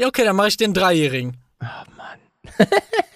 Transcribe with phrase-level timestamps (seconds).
[0.00, 1.38] Ja, okay, dann mache ich den Dreijährigen.
[1.60, 1.64] Oh
[1.96, 2.20] Mann.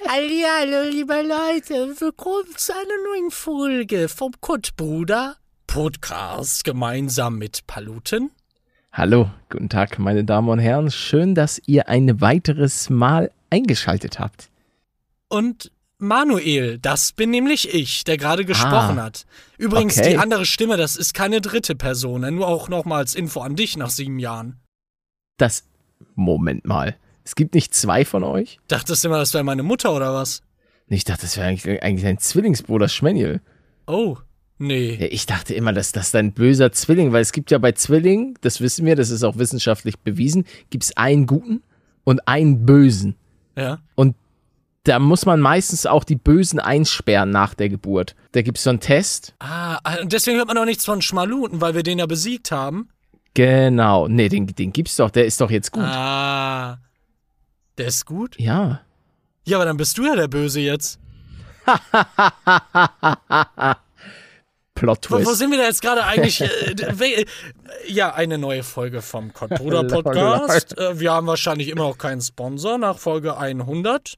[0.08, 5.36] Hallo, liebe Leute, willkommen zu einer neuen Folge vom Kottbruder
[5.68, 8.32] Podcast gemeinsam mit Paluten.
[8.92, 10.90] Hallo, guten Tag, meine Damen und Herren.
[10.90, 14.50] Schön, dass ihr ein weiteres Mal eingeschaltet habt.
[15.28, 19.24] Und Manuel, das bin nämlich ich, der gerade gesprochen Ah, hat.
[19.56, 20.10] Übrigens, okay.
[20.10, 23.54] die andere Stimme, das ist keine dritte Person, nur auch noch mal als Info an
[23.54, 24.58] dich nach sieben Jahren.
[25.36, 25.62] Das.
[26.14, 26.96] Moment mal.
[27.24, 28.58] Es gibt nicht zwei von euch?
[28.68, 30.42] Dachtest du immer, das wäre meine Mutter oder was?
[30.88, 33.40] Ich dachte, das wäre eigentlich, eigentlich ein Zwillingsbruder Schmeniel.
[33.86, 34.18] Oh,
[34.58, 34.96] nee.
[34.96, 38.36] Ja, ich dachte immer, dass das dein böser Zwilling, weil es gibt ja bei Zwillingen,
[38.42, 41.62] das wissen wir, das ist auch wissenschaftlich bewiesen, gibt es einen guten
[42.04, 43.16] und einen bösen.
[43.56, 43.78] Ja.
[43.94, 44.16] Und
[44.84, 48.16] da muss man meistens auch die Bösen einsperren nach der Geburt.
[48.32, 49.34] Da gibt es so einen Test.
[49.38, 52.88] Ah, und deswegen hört man auch nichts von Schmaluten, weil wir den ja besiegt haben.
[53.34, 54.08] Genau.
[54.08, 55.82] Nee, den, den gibt's doch, der ist doch jetzt gut.
[55.84, 56.78] Ah.
[57.78, 58.38] Der ist gut?
[58.38, 58.82] Ja.
[59.44, 60.98] Ja, aber dann bist du ja der Böse jetzt.
[64.74, 65.36] Plot Wo, wo Twist.
[65.38, 66.40] sind wir da jetzt gerade eigentlich?
[66.40, 67.24] äh, we-
[67.86, 70.76] ja, eine neue Folge vom Kottbruder Podcast.
[70.78, 74.14] Äh, wir haben wahrscheinlich immer noch keinen Sponsor nach Folge 100.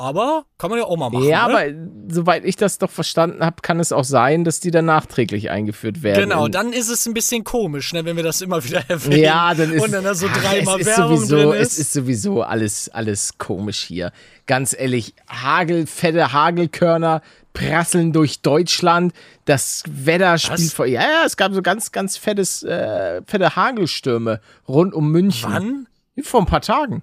[0.00, 1.24] Aber kann man ja auch mal machen.
[1.24, 1.54] Ja, ne?
[1.54, 1.64] aber
[2.08, 6.04] soweit ich das doch verstanden habe, kann es auch sein, dass die dann nachträglich eingeführt
[6.04, 6.30] werden.
[6.30, 9.20] Genau, dann ist es ein bisschen komisch, ne, wenn wir das immer wieder erwähnen.
[9.20, 11.72] Ja, dann ist Und dann da so Ach, dreimal es ist Werbung sowieso, drin ist.
[11.72, 14.12] Es ist sowieso alles, alles komisch hier.
[14.46, 17.20] Ganz ehrlich, Hagel, fette Hagelkörner
[17.52, 19.12] prasseln durch Deutschland.
[19.46, 20.86] Das Wetter spielt vor.
[20.86, 25.50] Ja, ja, es gab so ganz, ganz fettes, äh, fette Hagelstürme rund um München.
[25.50, 25.88] Wann?
[26.22, 27.02] Vor ein paar Tagen.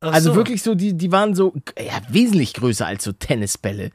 [0.00, 0.36] Ach Also so.
[0.36, 3.90] wirklich so, die, die waren so ja, wesentlich größer als so Tennisbälle.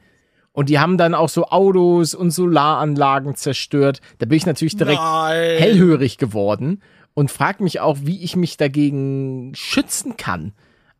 [0.52, 4.00] Und die haben dann auch so Autos und Solaranlagen zerstört.
[4.18, 5.58] Da bin ich natürlich direkt Nein.
[5.58, 6.80] hellhörig geworden
[7.12, 10.52] und frage mich auch, wie ich mich dagegen schützen kann.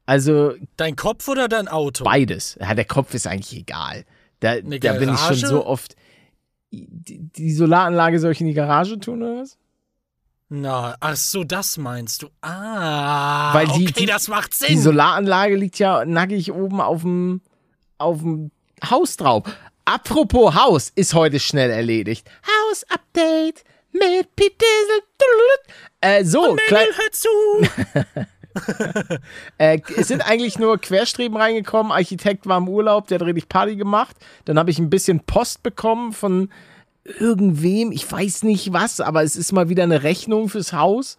[0.05, 2.05] Also Dein Kopf oder dein Auto?
[2.05, 2.59] beides.
[2.61, 4.05] Ja, der Kopf ist eigentlich egal.
[4.41, 5.97] Da, da bin ich schon so oft.
[6.71, 9.57] Die, die Solaranlage soll ich in die Garage tun oder was?
[10.49, 12.29] Na, ach so, das meinst du.
[12.41, 14.81] Ah, Weil die- okay, die- das macht Die Sinn.
[14.81, 17.41] Solaranlage liegt ja nackig oben auf dem
[17.99, 18.51] auf dem
[18.89, 19.43] Haus drauf.
[19.85, 22.29] Apropos Haus ist heute schnell erledigt.
[22.47, 25.03] Haus-Update mit Pete Diesel.
[26.01, 28.39] Äh, so, klein, Mädel, hör zu.
[29.59, 31.91] äh, es sind eigentlich nur Querstreben reingekommen.
[31.93, 34.17] Architekt war im Urlaub, der hat richtig Party gemacht.
[34.45, 36.51] Dann habe ich ein bisschen Post bekommen von
[37.19, 41.19] irgendwem, ich weiß nicht was, aber es ist mal wieder eine Rechnung fürs Haus.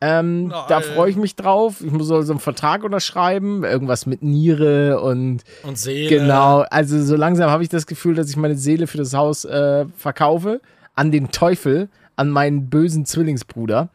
[0.00, 1.80] Ähm, da freue ich mich drauf.
[1.80, 6.08] Ich muss also einen Vertrag unterschreiben, irgendwas mit Niere und Und Seele.
[6.08, 9.44] Genau, also so langsam habe ich das Gefühl, dass ich meine Seele für das Haus
[9.44, 10.60] äh, verkaufe
[10.94, 13.88] an den Teufel, an meinen bösen Zwillingsbruder.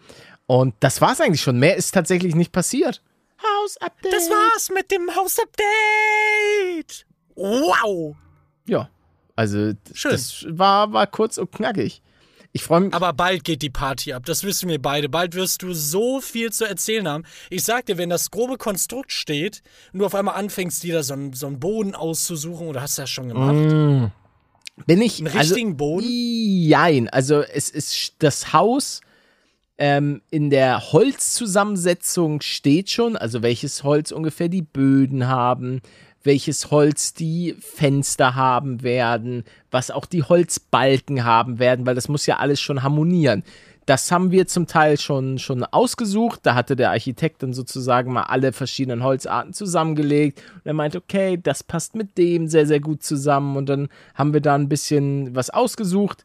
[0.46, 1.58] Und das war's eigentlich schon.
[1.58, 3.02] Mehr ist tatsächlich nicht passiert.
[3.42, 4.12] Hausupdate.
[4.12, 7.06] Das war's mit dem Hausupdate.
[7.36, 8.16] Wow.
[8.66, 8.90] Ja,
[9.36, 10.12] also Schön.
[10.12, 12.02] das war, war kurz und knackig.
[12.56, 12.94] Ich freue mich.
[12.94, 15.10] Aber bald geht die Party ab, das wissen wir beide.
[15.10, 17.24] Bald wirst du so viel zu erzählen haben.
[17.50, 21.04] Ich sag dir, wenn das grobe Konstrukt steht und du auf einmal anfängst, dir da
[21.04, 23.56] so einen, so einen Boden auszusuchen, oder hast du das schon gemacht?
[23.56, 24.06] Mm,
[24.86, 25.18] bin ich.
[25.18, 26.06] Einen also, richtigen Boden?
[26.08, 29.02] Jein, also es ist das Haus
[29.78, 35.82] ähm, in der Holzzusammensetzung steht schon, also welches Holz ungefähr die Böden haben,
[36.24, 42.26] welches Holz die Fenster haben werden, was auch die Holzbalken haben werden, weil das muss
[42.26, 43.44] ja alles schon harmonieren.
[43.86, 46.40] Das haben wir zum Teil schon, schon ausgesucht.
[46.44, 50.42] Da hatte der Architekt dann sozusagen mal alle verschiedenen Holzarten zusammengelegt.
[50.56, 53.58] Und er meinte, okay, das passt mit dem sehr, sehr gut zusammen.
[53.58, 56.24] Und dann haben wir da ein bisschen was ausgesucht.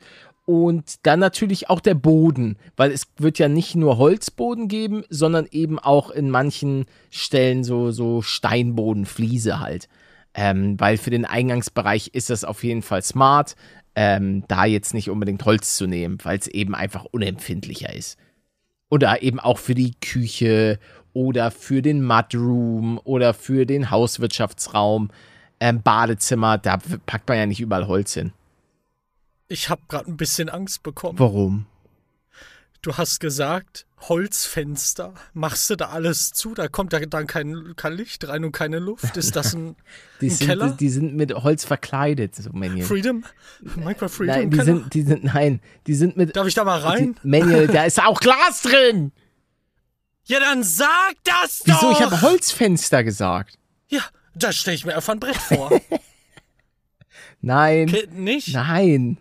[0.48, 5.46] Und dann natürlich auch der Boden, weil es wird ja nicht nur Holzboden geben, sondern
[5.50, 9.90] eben auch in manchen Stellen so, so Steinboden, Fliese halt.
[10.32, 13.56] Ähm, weil für den Eingangsbereich ist das auf jeden Fall smart,
[13.94, 18.16] ähm, da jetzt nicht unbedingt Holz zu nehmen, weil es eben einfach unempfindlicher ist.
[18.88, 20.78] Oder eben auch für die Küche
[21.12, 25.10] oder für den Mudroom oder für den Hauswirtschaftsraum,
[25.60, 28.32] ähm, Badezimmer, da packt man ja nicht überall Holz hin.
[29.48, 31.18] Ich habe gerade ein bisschen Angst bekommen.
[31.18, 31.66] Warum?
[32.82, 35.12] Du hast gesagt, Holzfenster.
[35.34, 36.54] Machst du da alles zu?
[36.54, 39.16] Da kommt da dann kein, kein Licht rein und keine Luft.
[39.16, 39.74] Ist das ein,
[40.20, 40.76] Die ein sind, Keller?
[40.78, 42.84] Die, sind mit Holz verkleidet, so Manuel.
[42.84, 43.24] Freedom?
[43.76, 44.36] Minecraft Freedom?
[44.36, 44.64] Nein, die Keller?
[44.78, 46.36] sind, die sind, nein, die sind mit.
[46.36, 47.16] Darf ich da mal rein?
[47.24, 49.10] Die, Manuel, da ist auch Glas drin!
[50.26, 51.82] Ja, dann sag das doch!
[51.82, 51.90] Wieso?
[51.92, 53.58] Ich habe Holzfenster gesagt.
[53.88, 54.02] Ja,
[54.34, 55.80] da stelle ich mir einfach ein Brett vor.
[57.40, 58.52] Nein, Ke- Nicht?
[58.52, 59.16] nein.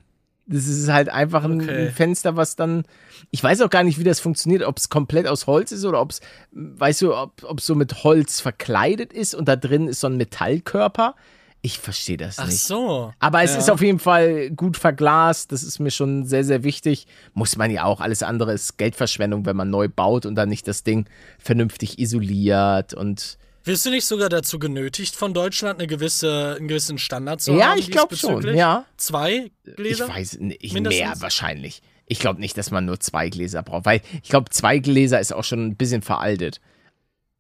[0.50, 1.90] Das ist halt einfach ein, Okay.
[1.92, 2.84] Fenster, was dann.
[3.32, 6.00] Ich weiß auch gar nicht, wie das funktioniert, ob es komplett aus Holz ist oder
[6.02, 6.22] ob es,
[6.54, 10.16] weißt du, ob es so mit Holz verkleidet ist und da drin ist so ein
[10.18, 11.16] Metallkörper.
[11.62, 12.60] Ich verstehe das Ach nicht.
[12.60, 13.12] so.
[13.20, 13.58] Aber es Ja.
[13.58, 15.52] ist auf jeden Fall gut verglast.
[15.52, 17.08] Das ist mir schon sehr, sehr wichtig.
[17.34, 18.00] Muss man ja auch.
[18.00, 21.08] Alles andere ist Geldverschwendung, wenn man neu baut und dann nicht das Ding
[21.40, 23.38] vernünftig isoliert und.
[23.68, 27.72] Wirst du nicht sogar dazu genötigt, von Deutschland eine gewisse, einen gewissen Standard zu Ja,
[27.72, 27.80] haben?
[27.80, 28.86] ich glaub schon, ja.
[28.98, 30.06] Zwei Gläser?
[30.08, 31.02] Ich weiß nicht, Mindestens?
[31.04, 31.82] mehr wahrscheinlich.
[32.06, 35.34] Ich glaube nicht, dass man nur zwei Gläser braucht, weil ich glaube, zwei Gläser ist
[35.34, 36.62] auch schon ein bisschen veraltet.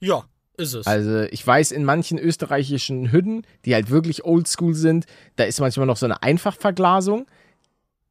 [0.01, 0.25] Ja,
[0.57, 0.85] ist es.
[0.85, 5.05] Also ich weiß, in manchen österreichischen Hütten, die halt wirklich oldschool sind,
[5.37, 7.25] da ist manchmal noch so eine Einfachverglasung.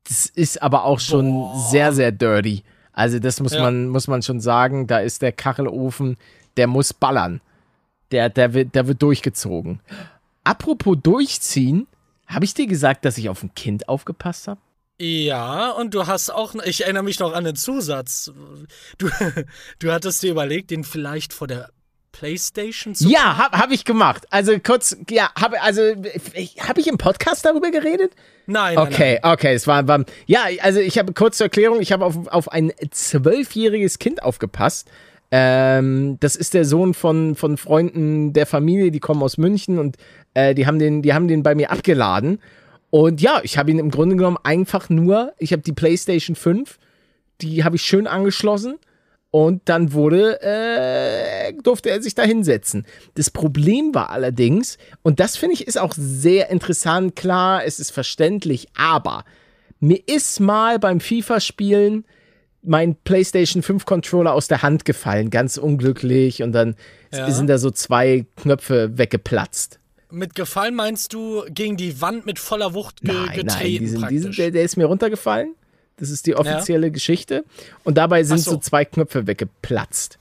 [0.04, 2.62] Das ist aber auch schon sehr, sehr dirty.
[2.92, 3.60] Also das muss Ja.
[3.62, 4.86] man, muss man schon sagen.
[4.86, 6.16] Da ist der Kachelofen,
[6.56, 7.42] der muss ballern.
[8.16, 9.80] Der, der, wird, der wird durchgezogen.
[10.42, 11.86] Apropos durchziehen,
[12.26, 14.58] habe ich dir gesagt, dass ich auf ein Kind aufgepasst habe?
[14.98, 18.32] Ja, und du hast auch, ich erinnere mich noch an den Zusatz.
[18.96, 19.10] Du,
[19.80, 21.68] du hattest dir überlegt, den vielleicht vor der
[22.12, 23.06] Playstation zu.
[23.06, 24.24] Ja, habe hab ich gemacht.
[24.30, 28.14] Also kurz, ja, habe also habe ich im Podcast darüber geredet?
[28.46, 31.92] Nein, nein, Okay, okay, es war, war ja, also ich habe kurz zur Erklärung, ich
[31.92, 34.90] habe auf, auf ein zwölfjähriges Kind aufgepasst.
[35.30, 39.96] Ähm, das ist der Sohn von, von Freunden der Familie, die kommen aus München und
[40.34, 42.40] äh, die haben den, die haben den bei mir abgeladen.
[42.90, 46.78] Und ja, ich habe ihn im Grunde genommen einfach nur, ich habe die PlayStation 5,
[47.40, 48.76] die habe ich schön angeschlossen
[49.30, 52.86] und dann wurde, äh, durfte er sich da hinsetzen.
[53.14, 57.90] Das Problem war allerdings, und das finde ich ist auch sehr interessant, klar, es ist
[57.90, 59.24] verständlich, aber
[59.80, 62.04] mir ist mal beim FIFA-Spielen
[62.66, 66.74] mein PlayStation 5 Controller aus der Hand gefallen, ganz unglücklich, und dann
[67.12, 67.30] Ja.
[67.30, 69.78] sind da so zwei Knöpfe weggeplatzt.
[70.10, 73.86] Mit Gefallen meinst du gegen die Wand mit voller Wucht ge Nein, getreten nein, die
[73.86, 74.22] sind, die praktisch?
[74.22, 75.54] sind, der, der ist mir runtergefallen.
[75.96, 77.44] Das ist die offizielle Geschichte.
[77.82, 78.52] Und dabei sind so.
[78.52, 78.56] so.
[78.58, 80.18] zwei Knöpfe weggeplatzt.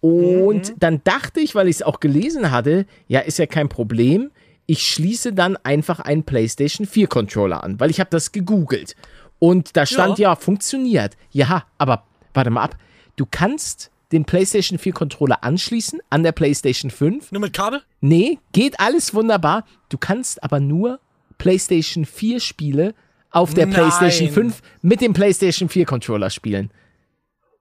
[0.00, 4.30] Und dann dachte ich, weil ich es auch gelesen hatte, ja, ist ja kein Problem.
[4.66, 8.94] Ich schließe dann einfach einen PlayStation 4 Controller an, weil ich habe das gegoogelt.
[9.38, 10.34] Und da stand ja.
[10.36, 11.16] funktioniert.
[11.30, 12.04] Ja, aber
[12.34, 12.76] warte mal ab.
[13.16, 17.82] Du kannst den PlayStation 4 Controller anschließen an der PlayStation 5 Nur mit Kabel?
[18.00, 19.64] Nee, geht alles wunderbar.
[19.88, 20.98] Du kannst aber nur
[21.36, 22.94] PlayStation 4 Spiele
[23.30, 23.74] auf der Nein.
[23.74, 26.70] PlayStation 5 mit dem PlayStation 4 Controller spielen.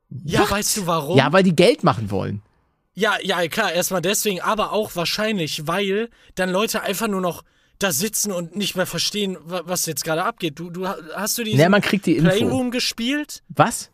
[0.09, 0.51] Ja, What?
[0.51, 1.17] weißt du warum?
[1.17, 2.41] Ja, weil die Geld machen wollen.
[2.93, 7.43] Ja, ja, klar, erstmal deswegen, aber auch wahrscheinlich, weil dann Leute einfach nur noch
[7.79, 10.57] da sitzen und nicht mehr verstehen, wa- was jetzt gerade abgeht.
[10.59, 12.29] Du, du hast du diesen Ja, man kriegt die Info.
[12.29, 13.91] Playroom gespielt, Was?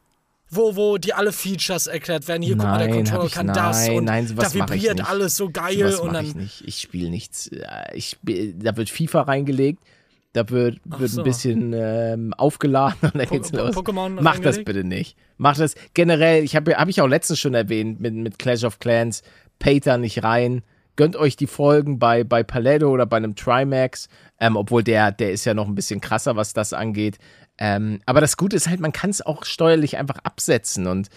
[0.50, 2.44] wo, wo die alle Features erklärt werden.
[2.44, 4.68] Hier, guck mal, der Nein, Controller ich- kann das nein, und nein, sowas da mach
[4.68, 5.10] ich vibriert nicht.
[5.10, 6.64] alles so geil Was und dann ich nicht.
[6.66, 7.48] Ich spiele nichts.
[7.48, 7.62] Äh,
[7.96, 9.84] Ich, spiel- da wird FIFA reingelegt.
[10.34, 11.22] Da wird, wird so.
[11.22, 13.76] ein bisschen ähm, aufgeladen und dann geht's Po- los.
[13.76, 14.66] Pokémon Mach das reingelegt?
[14.66, 15.16] bitte nicht.
[15.38, 16.44] Mach das generell.
[16.44, 19.22] Ich habe hab ich auch letztens schon erwähnt mit, mit Clash of Clans.
[19.60, 20.64] Payt da nicht rein.
[20.96, 24.10] Gönnt euch die Folgen bei, bei Paletto oder bei einem Trimax.
[24.40, 27.18] Ähm, obwohl der, der ist ja noch ein bisschen krasser, was das angeht.
[27.58, 30.88] Ähm, aber das Gute ist halt, man kann es auch steuerlich einfach absetzen.
[30.88, 31.10] Und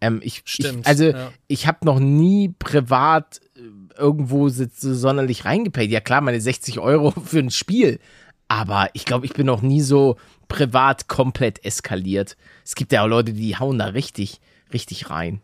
[0.00, 1.32] ähm, ich, Stimmt, ich, also ja.
[1.46, 3.60] ich habe noch nie privat äh,
[3.98, 5.90] irgendwo so so sonderlich reingepayt.
[5.90, 7.98] Ja klar, meine 60 Euro für ein Spiel.
[8.48, 10.16] Aber ich glaube, ich bin noch nie so
[10.48, 12.36] privat komplett eskaliert.
[12.64, 14.40] Es gibt ja auch Leute, die hauen da richtig,
[14.72, 15.40] richtig rein.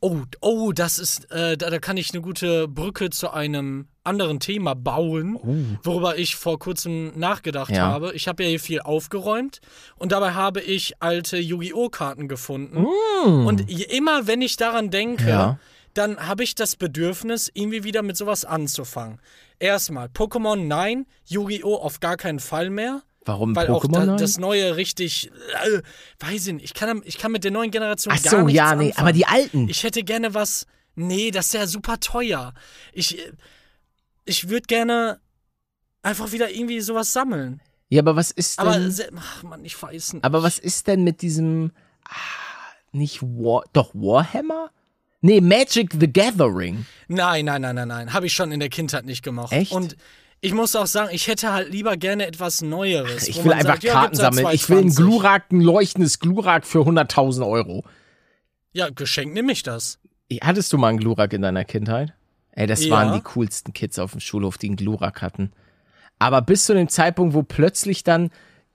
[0.00, 4.38] Oh, oh, das ist, äh, da, da kann ich eine gute Brücke zu einem anderen
[4.40, 7.86] Thema bauen, worüber ich vor kurzem nachgedacht Ja.
[7.88, 8.12] habe.
[8.14, 9.60] Ich habe ja hier viel aufgeräumt
[9.96, 11.88] und dabei habe ich alte Yu-Gi-Oh!
[11.88, 12.86] Karten gefunden.
[13.24, 15.58] Und je- immer, wenn ich daran denke, Ja.
[15.94, 19.20] dann habe ich das Bedürfnis, irgendwie wieder mit sowas anzufangen.
[19.58, 21.74] Erstmal, Pokémon nein, Yu-Gi-Oh!
[21.76, 23.02] auf gar keinen Fall mehr.
[23.26, 23.92] Warum Weil auch Pokémon?
[23.92, 24.18] da, nein?
[24.18, 25.30] das neue richtig,
[25.64, 25.82] äh,
[26.20, 28.56] weiß ich nicht, ich kann, ich kann mit der neuen Generation Ach gar so, nichts
[28.56, 29.06] ja, nee, anfangen.
[29.06, 29.68] aber die alten.
[29.68, 30.66] Ich hätte gerne was.
[30.94, 32.54] Nee, das ist ja super teuer.
[32.92, 33.18] Ich,
[34.24, 35.20] ich würde gerne
[36.02, 37.60] einfach wieder irgendwie sowas sammeln.
[37.88, 38.66] ja, aber was ist denn?
[38.66, 38.80] Aber,
[39.18, 40.24] ach man, ich weiß nicht.
[40.24, 41.72] Aber was ist denn mit diesem
[42.04, 42.14] ah,
[42.92, 44.70] nicht War, doch Warhammer?
[45.20, 46.86] Nee, Magic the Gathering.
[47.08, 48.12] Nein, nein, nein, nein, nein.
[48.12, 49.52] Habe ich schon in der Kindheit nicht gemacht.
[49.52, 49.72] Echt?
[49.72, 49.96] Und
[50.40, 53.26] ich muss auch sagen, ich hätte halt lieber gerne etwas Neueres.
[53.28, 54.54] Ich will einfach sagt, ja, Karten seit sammeln.
[54.54, 54.96] Ich will ein 2,20.
[54.96, 57.84] Glurak, ein leuchtendes Glurak für 100.000 Euro.
[58.72, 59.98] Ja, geschenkt nehme ich das.
[60.42, 62.12] Hattest du mal einen Glurak in deiner Kindheit?
[62.52, 62.92] Ey, das Ja.
[62.94, 65.52] waren die coolsten Kids auf dem Schulhof, die einen Glurak hatten.
[66.18, 68.30] Aber bis zu dem Zeitpunkt, wo plötzlich dann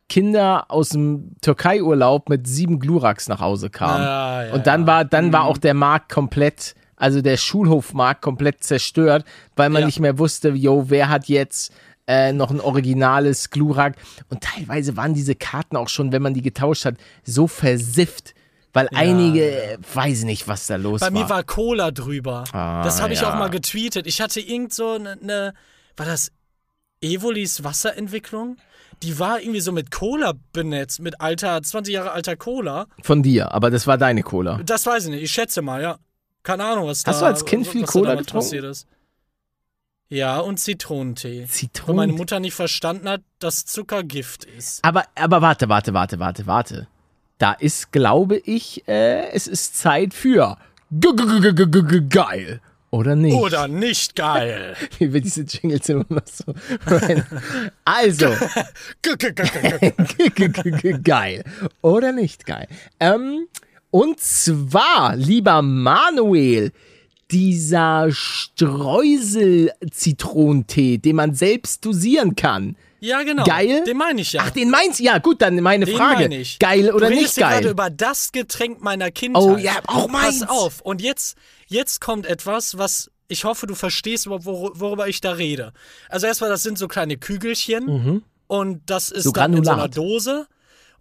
[0.09, 4.03] Kinder aus dem Türkei-Urlaub mit sieben Gluraks nach Hause kamen.
[4.03, 4.87] Ja, ja, Und dann ja.
[4.87, 9.85] war, dann war auch der Markt komplett, also der Schulhofmarkt komplett zerstört, weil man Ja.
[9.87, 11.73] nicht mehr wusste, yo, wer hat jetzt
[12.07, 13.95] äh, noch ein originales Glurak.
[14.29, 18.33] Und teilweise waren diese Karten auch schon, wenn man die getauscht hat, so versifft.
[18.73, 19.43] Weil einige,
[19.73, 21.11] äh, weiß ich nicht, was da los Bei war.
[21.11, 22.43] mir war Cola drüber.
[22.53, 23.31] Ah, das habe ich ja.
[23.31, 24.07] auch mal getweetet.
[24.07, 25.53] Ich hatte irgend so eine, ne,
[25.95, 26.31] war das
[27.01, 28.57] Evolis Wasserentwicklung?
[29.03, 32.87] Die war irgendwie so mit Cola benetzt, mit alter, 20 Jahre alter Cola.
[33.03, 34.59] Von dir, aber das war deine Cola.
[34.63, 35.97] Das weiß ich nicht, ich schätze mal, ja.
[36.43, 38.73] Keine Ahnung, was da Hast du als Kind viel Cola getrunken?
[40.09, 41.41] Ja, und Zitronentee.
[41.41, 41.95] Weil Zitronen.
[41.95, 44.83] meine Mutter nicht verstanden hat, dass Zucker Gift ist.
[44.83, 46.87] Aber, aber warte, warte, warte, warte, warte.
[47.37, 50.57] Da ist, glaube ich, äh, es ist Zeit für
[52.09, 52.59] geil.
[52.89, 53.35] Oder nicht?
[53.35, 54.75] Oder nicht geil.
[54.99, 56.53] Wie wir diese Jingles immer so.
[57.85, 58.35] Also,
[61.01, 61.43] geil.
[61.81, 62.67] Oder nicht geil.
[62.99, 63.47] Ähm,
[63.91, 66.71] und zwar, lieber Manuel,
[67.29, 72.75] dieser Streusel-Zitronentee, den man selbst dosieren kann.
[72.99, 73.43] Ja, genau.
[73.45, 73.83] Geil?
[73.85, 74.43] Den meine ich ja.
[74.45, 75.03] Ach, den meinst du?
[75.03, 76.23] Ja, gut, dann meine Den Frage.
[76.23, 76.59] meine ich.
[76.59, 77.71] Geil oder du nicht redest hier gerade geil?
[77.71, 79.41] über das Getränk meiner Kindheit.
[79.43, 80.41] Oh ja, auch meins.
[80.41, 80.81] Pass auf.
[80.81, 81.35] Und jetzt,
[81.67, 85.71] jetzt kommt etwas, was ich hoffe, du verstehst, wor worüber ich da rede.
[86.09, 89.29] Also erstmal, das sind so kleine Kügelchen und das ist Mhm.
[89.29, 89.87] So dann in so einer.
[89.87, 90.47] Dose.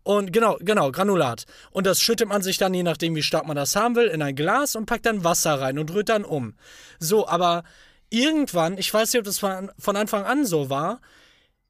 [0.03, 1.45] Und genau, genau, Granulat.
[1.71, 4.23] Und das schüttet man sich dann, je nachdem, wie stark man das haben will, in
[4.23, 6.55] ein Glas und packt dann Wasser rein und rührt dann um.
[6.99, 7.65] So, aber
[8.09, 11.01] irgendwann, ich weiß nicht, ob das von von Anfang an so war,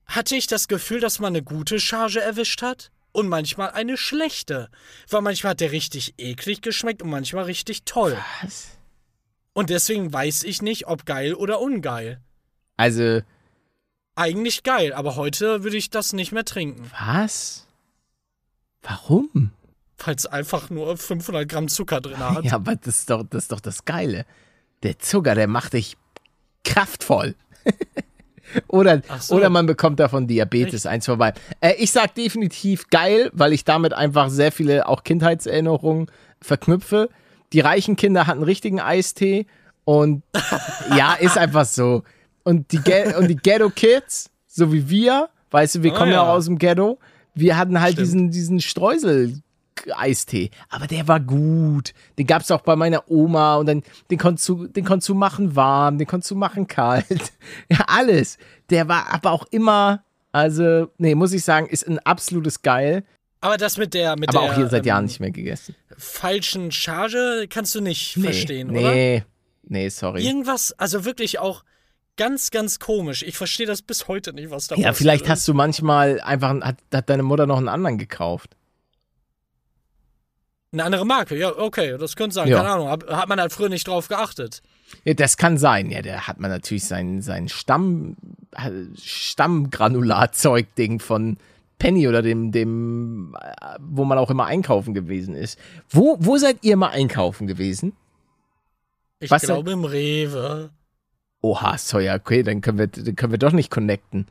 [0.06, 4.70] hatte ich das Gefühl, dass man eine gute Charge erwischt hat und manchmal eine schlechte.
[5.08, 8.16] Weil manchmal hat der richtig eklig geschmeckt und manchmal richtig toll.
[8.42, 8.68] Was?
[9.52, 12.20] Und deswegen weiß ich nicht, ob geil oder ungeil.
[12.76, 13.20] Also,
[14.20, 17.66] Eigentlich geil, aber heute würde ich das nicht mehr trinken, was?
[18.82, 19.52] Warum?
[20.04, 22.44] weil es einfach nur 500 Gramm Zucker drin hat.
[22.44, 24.25] Ja, aber das ist doch das, ist doch das Geile.
[24.82, 25.96] Der Zucker, der macht dich
[26.64, 27.34] kraftvoll.
[28.68, 29.34] oder, so.
[29.37, 31.34] oder man bekommt davon Diabetes eins vorbei.
[31.60, 36.10] Äh, ich sag definitiv geil, weil ich damit einfach sehr viele auch Kindheitserinnerungen
[36.40, 37.10] verknüpfe.
[37.52, 39.46] Die reichen Kinder hatten richtigen Eistee
[39.84, 40.22] und
[40.96, 42.04] ja, ist einfach so.
[42.42, 46.12] Und die, Ge und die Ghetto Kids, so wie wir, weißt du, wir Ah, kommen
[46.12, 46.25] ja.
[46.25, 46.32] ja.
[46.32, 46.99] aus dem Ghetto,
[47.40, 48.06] wir hatten halt Stimmt.
[48.06, 49.40] diesen, diesen Streusel.
[49.97, 51.94] Eistee, aber der war gut.
[52.18, 55.14] Den gab es auch bei meiner Oma und dann den konntest du, den konntest du
[55.14, 57.32] machen warm, den konntest du machen kalt.
[57.70, 58.37] Ja, alles.
[58.68, 63.04] Der war aber auch immer, also, nee, muss ich sagen, ist ein absolutes Geil.
[63.40, 65.75] Aber das mit der, mit Aber der auch hier seit ähm, Jahren nicht mehr gegessen.
[65.97, 68.92] falschen Charge kannst du nicht verstehen, nee, oder?
[68.92, 69.25] Nee,
[69.62, 70.23] nee, sorry.
[70.26, 71.64] Irgendwas, also wirklich auch
[72.17, 73.23] ganz, ganz komisch.
[73.23, 75.31] Ich verstehe das bis heute nicht, was da Ja, vielleicht ist.
[75.31, 78.57] hast du manchmal einfach, hat, hat deine Mutter noch einen anderen gekauft.
[80.73, 82.49] Eine andere Marke, ja, okay, das könnte sein.
[82.49, 82.59] Ja.
[82.59, 84.62] Keine Ahnung, hab- hat man halt früher nicht drauf geachtet.
[85.05, 85.90] Ja, das kann sein.
[85.90, 88.17] Ja, da hat man natürlich sein, sein Stamm,
[88.52, 91.38] äh, Stammgranulatzeug-Ding von
[91.79, 95.59] Penny oder dem, dem, äh, wo man auch immer einkaufen gewesen ist.
[95.88, 97.95] Wo, wo seid ihr mal einkaufen gewesen?
[99.19, 100.71] Ich Was glaube im Rewe.
[101.42, 104.26] Oha, so ja, okay, dann können wir, dann können wir doch nicht connecten.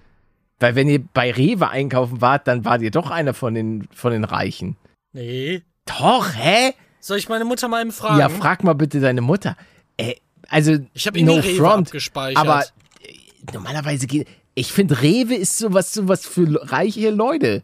[0.60, 4.12] Weil wenn ihr bei Rewe einkaufen wart, dann wart ihr doch einer von den, von
[4.12, 4.76] den Reichen.
[5.14, 5.64] Nee.
[5.86, 6.74] Doch, hä?
[7.00, 8.20] Soll ich meine Mutter mal eben fragen?
[8.20, 9.56] Ja, frag mal bitte deine Mutter.
[9.98, 10.16] Äh,
[10.50, 12.38] also, ich habe no Rewe front, abgespeichert.
[12.38, 13.14] aber äh,
[13.54, 14.28] normalerweise geht.
[14.54, 17.64] Ich finde, Rewe ist sowas, sowas für reiche Leute.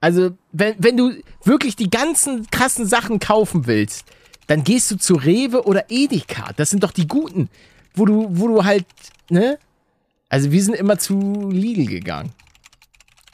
[0.00, 1.12] Also, wenn, wenn du
[1.44, 4.06] wirklich die ganzen krassen Sachen kaufen willst,
[4.46, 6.52] dann gehst du zu Rewe oder Edeka.
[6.56, 7.48] Das sind doch die guten,
[7.94, 8.86] wo du, wo du halt,
[9.30, 9.58] ne?
[10.28, 12.32] Also, wir sind immer zu Lidl gegangen.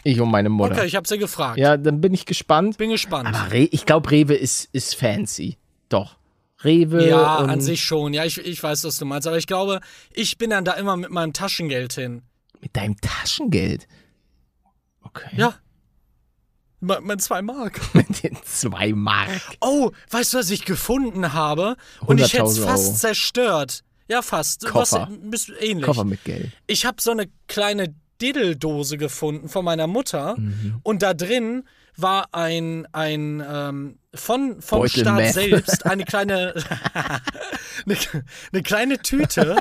[0.02, 0.72] Ich und meine Mutter.
[0.72, 1.58] okay, ich habe sie gefragt.
[1.58, 2.78] Ja, dann bin ich gespannt.
[2.78, 3.28] Bin gespannt.
[3.28, 5.58] Aber Re ich glaube, Rewe ist, ist fancy.
[5.88, 6.16] Doch.
[6.64, 8.12] Rewe ja, an sich schon.
[8.14, 9.26] Ja, ich, ich weiß, was du meinst.
[9.26, 9.80] Aber ich glaube,
[10.12, 12.22] ich bin dann da immer mit meinem Taschengeld hin.
[12.60, 13.86] mit deinem Taschengeld.
[15.02, 15.30] Okay.
[15.36, 15.54] Ja.
[16.80, 17.78] Mein, mein zwei Mark.
[17.94, 19.28] Mit den zwei Mark.
[19.60, 21.76] Oh, weißt du, was ich gefunden habe?
[22.06, 22.96] Und ich hätte es 100.000 fast Euro.
[22.96, 23.84] zerstört.
[24.10, 24.66] Ja, fast.
[24.66, 25.08] Koffer.
[25.22, 25.86] Was, ähnlich.
[25.86, 26.50] Koffer mit Geld.
[26.66, 30.80] Ich habe so eine kleine Diddeldose gefunden von meiner Mutter Mhm.
[30.82, 31.62] und da drin
[31.96, 35.34] war ein, ein ähm, von, vom Beutel Staat Meth.
[35.34, 36.54] selbst eine kleine,
[37.86, 37.96] eine,
[38.52, 39.56] eine kleine Tüte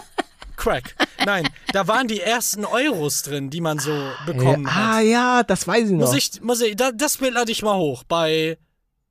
[0.57, 0.95] Crack.
[1.25, 5.03] Nein, da waren die ersten Euros drin, die man so bekommen ah, hat.
[5.05, 6.07] ja, das weiß ich noch.
[6.07, 8.57] Muss ich, muss ich, da, das Bild lade ich mal hoch bei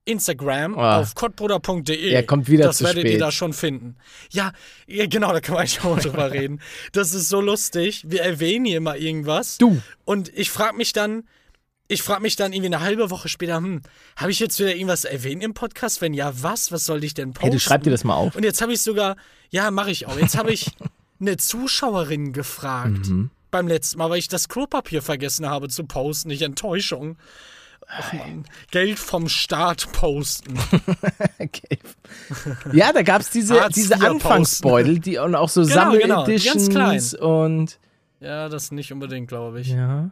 [0.08, 0.98] Instagram Ah.
[1.00, 2.10] auf kottbruder.de.
[2.10, 3.20] Er kommt wieder das zu werdet ihr spät.
[3.20, 3.96] da schon finden.
[4.30, 4.52] Ja,
[4.86, 6.60] ja, genau, da können wir eigentlich auch mal drüber reden.
[6.92, 8.04] Das ist so lustig.
[8.06, 9.58] Wir erwähnen hier immer irgendwas.
[9.58, 9.80] Du.
[10.04, 11.24] Und ich frage mich dann,
[11.90, 13.80] ich frage mich dann irgendwie eine halbe Woche später, hm,
[14.16, 16.00] habe ich jetzt wieder irgendwas erwähnt im Podcast?
[16.02, 16.70] Wenn ja, was?
[16.72, 17.46] Was soll ich denn posten?
[17.46, 18.34] hey, du schreib dir das mal auf.
[18.36, 19.16] Und jetzt habe ich sogar,
[19.50, 20.18] ja, mache ich auch.
[20.18, 20.70] Jetzt habe ich
[21.20, 23.30] eine Zuschauerin gefragt, Mhm.
[23.50, 26.28] beim letzten Mal, weil ich das Klopapier vergessen habe zu posten.
[26.30, 27.16] Ich Enttäuschung.
[27.90, 30.58] Ach man, Geld vom Staat posten.
[32.72, 36.44] Ja, da gab es diese, Hartz diese Anfangsbeutel, die und auch so Genau, genau, ganz
[36.44, 37.78] Sammel-Editions und
[38.20, 39.68] Ja, das nicht unbedingt, glaube ich.
[39.68, 40.10] ja.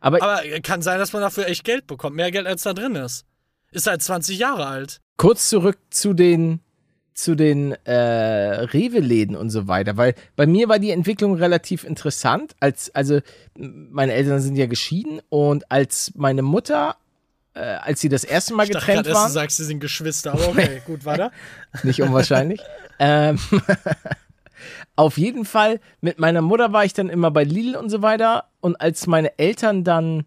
[0.00, 2.16] Aber, Aber kann sein, dass man dafür echt Geld bekommt.
[2.16, 3.24] Mehr Geld, als da drin ist.
[3.70, 5.00] Ist halt 20 Jahre alt.
[5.16, 6.60] kurz zurück zu den
[7.14, 12.54] zu den äh, Rewe-Läden und so weiter, weil bei mir war die Entwicklung relativ interessant.
[12.58, 13.20] Als also
[13.58, 16.96] meine Eltern sind ja geschieden und als meine Mutter,
[17.54, 20.32] äh, als sie das erste Mal getrennt waren, du sagst, sie sind Geschwister.
[20.34, 21.30] Aber okay, gut, weiter.
[21.82, 22.60] nicht unwahrscheinlich.
[22.98, 23.38] ähm,
[24.96, 28.44] auf jeden Fall, mit meiner Mutter war ich dann immer bei Lidl und so weiter.
[28.60, 30.24] Und als meine Eltern dann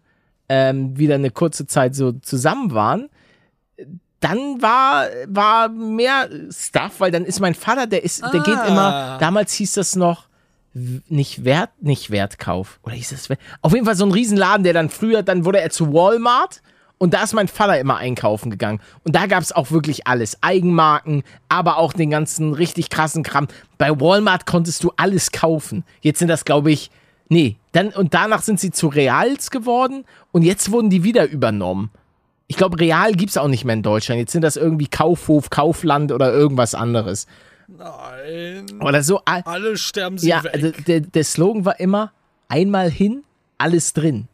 [0.48, 3.08] ähm, wieder eine kurze Zeit so zusammen waren,
[4.20, 8.66] dann war, war mehr Stuff, weil dann ist mein Vater, der ist, der geht Ah.
[8.66, 10.26] immer, damals hieß das noch,
[10.72, 12.80] nicht Wert, nicht Wertkauf.
[12.82, 13.40] Oder hieß das Wert?
[13.62, 16.60] Auf jeden Fall so ein Riesenladen, der dann früher, dann wurde er zu Walmart
[16.98, 18.80] und da ist mein Vater immer einkaufen gegangen.
[19.04, 20.42] Und da gab es auch wirklich alles.
[20.42, 23.48] Eigenmarken, aber auch den ganzen richtig krassen Kram.
[23.78, 25.84] Bei Walmart konntest du alles kaufen.
[26.00, 26.90] Jetzt sind das, glaube ich,
[27.28, 27.56] nee.
[27.72, 31.90] Dann, und danach sind sie zu Reals geworden und jetzt wurden die wieder übernommen.
[32.48, 34.20] Ich glaube, Real gibt es auch nicht mehr in Deutschland.
[34.20, 37.26] Jetzt sind das irgendwie Kaufhof, Kaufland oder irgendwas anderes.
[37.68, 38.80] Nein.
[38.80, 39.20] Oder so.
[39.24, 40.54] ah, Alle sterben sie Ja, weg.
[40.54, 42.12] also der, der Slogan war immer:
[42.48, 43.24] einmal hin,
[43.58, 44.28] alles drin.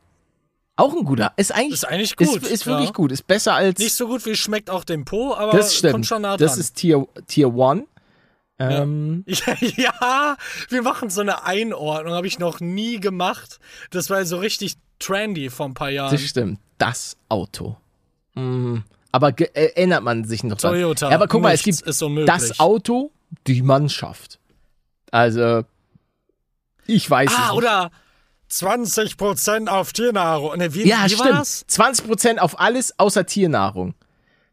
[0.82, 1.32] Auch ein guter.
[1.36, 2.72] Ist eigentlich, Ist eigentlich gut, Ist, ist ja.
[2.72, 3.12] wirklich gut.
[3.12, 3.78] Ist besser als.
[3.78, 5.92] Nicht so gut wie schmeckt auch dem Po, aber das stimmt.
[5.92, 6.38] kommt schon nah dran.
[6.46, 7.84] das ist Tier, Tier One.
[8.58, 10.36] Ähm, Ja, ja,
[10.68, 13.60] wir machen so eine Einordnung, habe ich noch nie gemacht.
[13.90, 16.10] Das war so richtig trendy vor ein paar Jahren.
[16.12, 16.58] Das stimmt.
[16.78, 17.76] Das Auto.
[18.34, 18.78] Mm,
[19.12, 20.72] aber ge- erinnert man sich noch dran.
[20.72, 21.08] Toyota.
[21.10, 23.10] Ja, aber guck mal, es gibt das Auto,
[23.46, 24.38] die Mannschaft.
[25.10, 25.62] Also,
[26.86, 27.52] ich weiß es Ah, nicht.
[27.52, 27.90] oder
[28.52, 30.56] 20% auf Tiernahrung.
[30.59, 31.30] Ne, wie, Ja, wie stimmt.
[31.30, 31.66] das?
[31.68, 33.94] 20% auf alles außer Tiernahrung.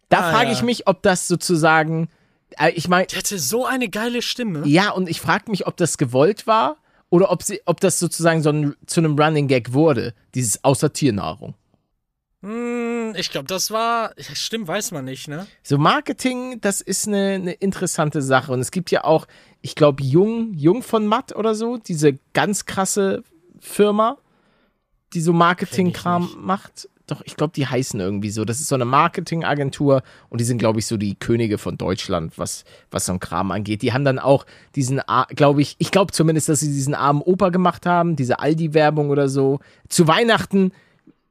[0.10, 0.54] Da Ah, frage ja.
[0.54, 2.10] ich mich, ob das sozusagen.
[2.58, 4.64] Äh, ich meine, Der hatte so eine geile Stimme.
[4.66, 6.78] ja, und ich frage mich, ob das gewollt war
[7.10, 10.14] oder ob, sie, ob das sozusagen so ein, zu einem Running Gag wurde.
[10.34, 11.54] Dieses außer Tiernahrung.
[12.42, 14.14] Hm, ich glaube, das war.
[14.34, 15.46] Stimmt, weiß man nicht, ne?
[15.62, 18.52] So Marketing, das ist eine, eine interessante Sache.
[18.54, 19.28] Und es gibt ja auch,
[19.62, 23.24] ich glaube, Jung, Jung von Matt oder so, diese ganz krasse
[23.60, 24.18] Firma,
[25.14, 26.90] die so Marketingkram macht.
[27.08, 28.46] Doch, ich glaube, die heißen irgendwie so.
[28.46, 32.38] Das ist so eine Marketingagentur und die sind, glaube ich, so die Könige von Deutschland,
[32.38, 33.82] was, was so ein Kram angeht.
[33.82, 34.46] Die haben dann auch
[34.76, 35.02] diesen,
[35.36, 39.28] glaube ich, ich glaube zumindest, dass sie diesen armen Opa gemacht haben, diese Aldi-Werbung oder
[39.28, 39.60] so.
[39.88, 40.72] Zu Weihnachten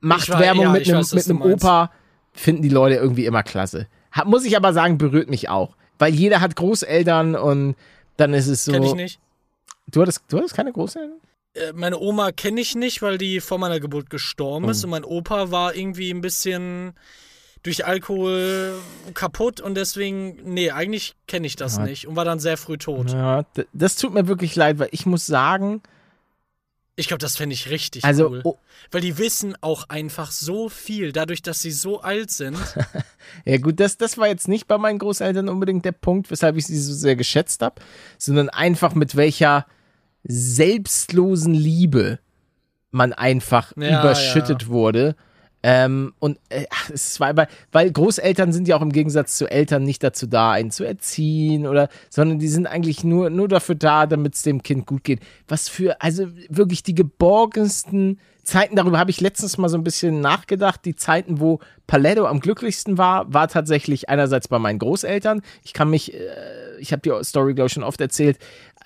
[0.00, 1.42] macht wei- Werbung ja, mit einem weiß, mit einem.
[1.42, 1.92] Opa,
[2.32, 3.86] finden die Leute irgendwie immer klasse.
[4.16, 5.76] Ha, muss ich aber sagen, berührt mich auch.
[6.00, 7.76] Weil jeder hat Großeltern und
[8.16, 8.72] dann ist es so.
[8.72, 9.20] Kenn ich nicht.
[9.86, 11.18] Du hattest, du hattest keine Großeltern?
[11.54, 14.70] Äh, Meine Oma kenne ich nicht, weil die vor meiner Geburt gestorben Oh.
[14.70, 14.84] ist.
[14.84, 16.94] Und mein Opa war irgendwie ein bisschen
[17.64, 18.74] durch Alkohol
[19.14, 21.84] kaputt und deswegen, nee, eigentlich kenne ich das Ja.
[21.84, 23.10] nicht und war dann sehr früh tot.
[23.10, 25.82] Ja, das tut mir wirklich leid, weil ich muss sagen,
[27.00, 28.40] Ich glaube, das fände ich richtig also cool.
[28.44, 28.58] oh,
[28.90, 32.56] Weil die wissen auch einfach so viel, dadurch, dass sie so alt sind.
[33.44, 36.66] Ja, gut, das, das war jetzt nicht bei meinen Großeltern unbedingt der Punkt, weshalb ich
[36.66, 37.80] sie so sehr geschätzt habe,
[38.18, 39.66] sondern einfach mit welcher
[40.28, 42.20] selbstlosen Liebe
[42.90, 45.16] man einfach Ja, überschüttet wurde.
[45.60, 49.82] Ähm, und äh, es war weil, weil Großeltern sind ja auch im Gegensatz zu Eltern
[49.82, 54.06] nicht dazu da, einen zu erziehen oder, sondern die sind eigentlich nur, nur dafür da,
[54.06, 55.20] damit es dem Kind gut geht.
[55.48, 60.20] Was für, also wirklich die geborgensten Zeiten, darüber habe ich letztens mal so ein bisschen
[60.20, 60.84] nachgedacht.
[60.84, 65.42] Die Zeiten, wo Paletto am glücklichsten war, war tatsächlich einerseits bei meinen Großeltern.
[65.64, 66.20] Ich kann mich, äh,
[66.78, 68.38] ich habe die Story, glaube ich, schon oft erzählt.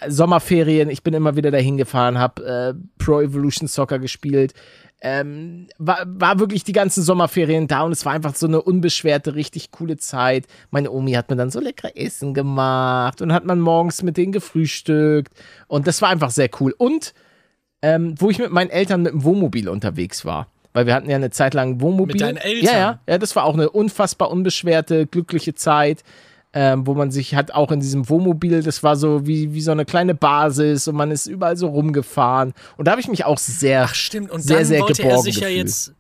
[0.09, 4.55] Sommerferien, ich bin immer wieder dahin gefahren, habe äh, Pro Evolution Soccer gespielt.
[5.05, 9.35] Ähm, war, war wirklich die ganzen Sommerferien da und es war einfach so eine unbeschwerte,
[9.35, 10.47] richtig coole Zeit.
[10.71, 14.31] Meine Omi hat mir dann so lecker Essen gemacht und hat man morgens mit denen
[14.31, 15.33] gefrühstückt
[15.67, 16.73] und das war einfach sehr cool.
[16.79, 17.15] Und
[17.83, 20.47] ähm, wo ich mit meinen Eltern mit dem Wohnmobil unterwegs war.
[20.73, 22.15] Weil wir hatten ja eine Zeit lang Wohnmobil.
[22.15, 22.65] Mit deinen Eltern?
[22.65, 26.03] Ja, ja, ja, das war auch eine unfassbar unbeschwerte, glückliche Zeit,
[26.55, 29.71] ähm, wo man sich hat auch in diesem Wohnmobil, das war so wie, wie so
[29.73, 32.53] eine kleine Basis und man ist überall so rumgefahren.
[32.77, 33.85] Und da habe ich mich auch sehr.
[33.89, 35.93] Ach stimmt, und Sehr, dann sehr wollte er sich ja jetzt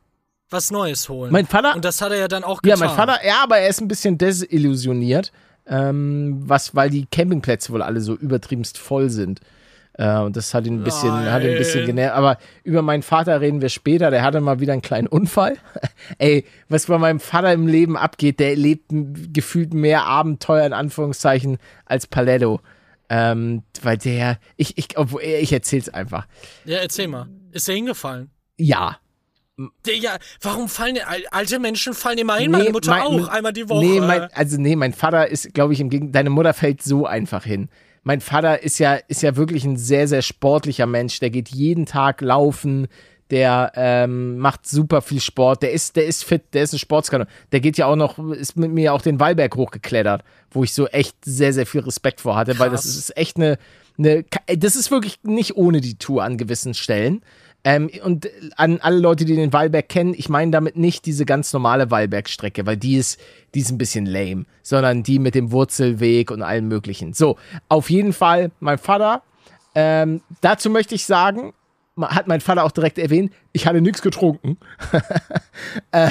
[0.50, 1.32] was Neues holen.
[1.32, 2.88] Mein Vater- Und das hat er ja dann auch Ja, getan.
[2.88, 5.32] mein Vater, ja, aber er ist ein bisschen desillusioniert,
[5.66, 9.40] ähm, was, weil die Campingplätze wohl alle so übertriebenst voll sind.
[9.94, 11.86] Äh, und das hat ihn ein bisschen, hat ihn ein bisschen Nein.
[11.96, 12.14] genervt.
[12.16, 14.10] Aber über meinen Vater reden wir später.
[14.10, 15.56] Der hatte mal wieder einen kleinen Unfall.
[16.18, 21.58] Ey, was bei meinem Vater im Leben abgeht, der lebt gefühlt mehr Abenteuer in Anführungszeichen
[21.84, 22.60] als Paletto.
[23.10, 26.26] Ähm, weil der, ich, ich, obwohl, ich erzähl's einfach.
[26.64, 27.28] Ja, erzähl mal.
[27.50, 28.30] Ist der hingefallen?
[28.56, 28.96] Ja.
[29.84, 32.50] Der, ja, warum fallen al- alte Menschen fallen immer hin?
[32.50, 33.84] Meine Nee, Mutter mein- auch, einmal die Woche.
[33.84, 37.04] Nee, mein, also nee, mein Vater ist, glaube ich, im Gegenteil, deine Mutter fällt so
[37.04, 37.68] einfach hin.
[38.02, 41.20] Mein Vater ist ja, ist ja wirklich ein sehr, sehr sportlicher Mensch.
[41.20, 42.88] Der geht jeden Tag laufen,
[43.30, 47.26] der ähm, macht super viel Sport, der ist, der ist fit, der ist ein Sportskanon.
[47.50, 50.86] Der geht ja auch noch, ist mit mir auch den Wallberg hochgeklettert, wo ich so
[50.88, 52.96] echt sehr, sehr viel Respekt vor hatte, weil das Krass.
[52.96, 53.56] ist echt eine,
[53.98, 57.22] eine, das ist wirklich nicht ohne die Tour an gewissen Stellen.
[57.64, 61.52] Ähm, und an alle Leute, die den Wallberg kennen, ich meine damit nicht diese ganz
[61.52, 63.20] normale Wallbergstrecke, weil die ist,
[63.54, 67.12] die ist ein bisschen lame, sondern die mit dem Wurzelweg und allem möglichen.
[67.12, 67.36] So,
[67.68, 69.22] auf jeden Fall, mein Vater,
[69.76, 71.52] ähm, dazu möchte ich sagen,
[72.00, 74.56] hat mein Vater auch direkt erwähnt, ich hatte nichts getrunken.
[75.92, 76.08] Äh,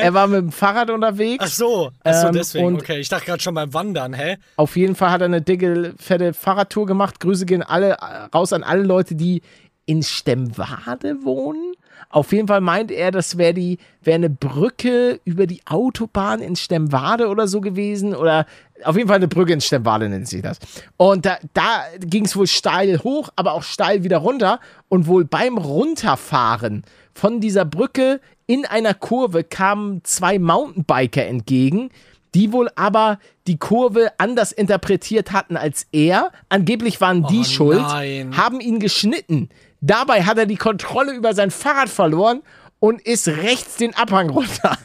[0.00, 1.44] er war mit dem Fahrrad unterwegs.
[1.46, 2.66] Ach so, ach so Ähm, deswegen.
[2.66, 4.36] und- Okay, ich dachte gerade schon beim Wandern, hä?
[4.56, 7.20] Auf jeden Fall hat er eine dicke, fette Fahrradtour gemacht.
[7.20, 7.96] Grüße gehen alle äh,
[8.34, 9.42] raus an alle Leute, die
[9.88, 11.72] in Stemwade wohnen.
[12.10, 16.56] Auf jeden Fall meint er, das wäre die wäre eine Brücke über die Autobahn in
[16.56, 18.44] Stemwade oder so gewesen oder
[18.84, 20.58] auf jeden Fall eine Brücke in Stemwade nennt sich das.
[20.98, 25.24] Und da, da ging es wohl steil hoch, aber auch steil wieder runter und wohl
[25.24, 31.88] beim Runterfahren von dieser Brücke in einer Kurve kamen zwei Mountainbiker entgegen,
[32.34, 36.30] die wohl aber die Kurve anders interpretiert hatten als er.
[36.50, 39.48] Angeblich waren die Oh schuld, haben ihn geschnitten.
[39.80, 42.42] Dabei hat er die Kontrolle über sein Fahrrad verloren
[42.80, 44.76] und ist rechts den Abhang runter.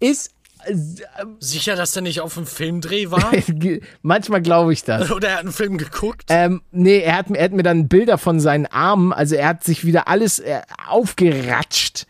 [0.00, 0.32] Ist
[1.38, 3.30] Sicher, dass der nicht auf einem Filmdreh war?
[4.02, 5.10] manchmal glaube ich das.
[5.10, 6.24] Oder er hat einen Film geguckt?
[6.28, 9.64] Ähm, nee, er hat, er hat mir dann Bilder von seinen Armen, also er hat
[9.64, 12.06] sich wieder alles äh, aufgeratscht.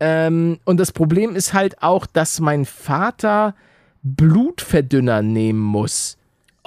[0.00, 3.54] Ähm, und das Problem ist halt auch, dass mein Vater
[4.02, 6.17] Blutverdünner nehmen muss.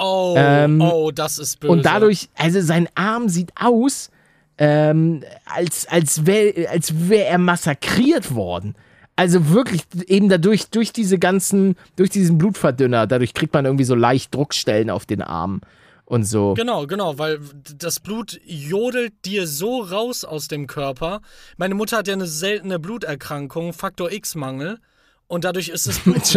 [0.01, 1.71] Oh, ähm, oh, das ist böse.
[1.71, 4.09] Und dadurch, also sein Arm sieht aus,
[4.57, 8.75] ähm, als, als wäre als wär er massakriert worden.
[9.15, 13.93] Also wirklich eben dadurch, durch diese ganzen, durch diesen Blutverdünner, dadurch kriegt man irgendwie so
[13.93, 15.61] leicht Druckstellen auf den Arm
[16.05, 16.55] und so.
[16.55, 17.39] Genau, genau, weil
[17.77, 21.21] das Blut jodelt dir so raus aus dem Körper.
[21.57, 24.79] Meine Mutter hat ja eine seltene Bluterkrankung, Faktor X-Mangel.
[25.27, 26.35] Und dadurch ist das Blut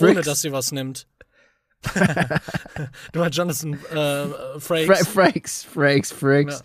[0.00, 1.06] ohne dass sie was nimmt.
[3.12, 4.86] Du meinst Jonathan äh, Frakes.
[4.86, 6.58] Fra Frakes, Frakes, Frakes.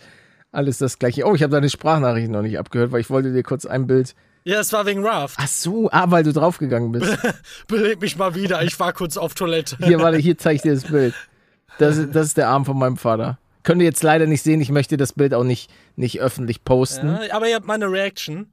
[0.52, 1.24] Alles das gleiche.
[1.26, 4.14] Oh, ich habe deine Sprachnachricht noch nicht abgehört, weil ich wollte dir kurz ein Bild.
[4.44, 5.36] ja, es war wegen Raft.
[5.38, 7.18] Ach so, ah, weil du draufgegangen bist.
[7.68, 9.76] Beleb mich mal wieder, ich war kurz auf Toilette.
[9.84, 11.14] Hier, warte, hier zeige ich dir das Bild.
[11.78, 13.38] Das, ist- das ist der Arm von meinem Vater.
[13.62, 17.08] Könnt ihr jetzt leider nicht sehen, ich möchte das Bild auch nicht, nicht öffentlich posten.
[17.08, 18.50] Ja, aber ihr habt meine Reaction.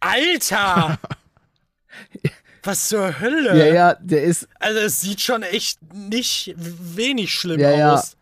[0.00, 0.98] Alter!
[2.66, 3.56] Was zur Hölle?
[3.58, 4.48] Ja, ja, der ist.
[4.58, 7.94] Also es sieht schon echt nicht wenig schlimm Ja, ja.
[7.94, 8.16] aus.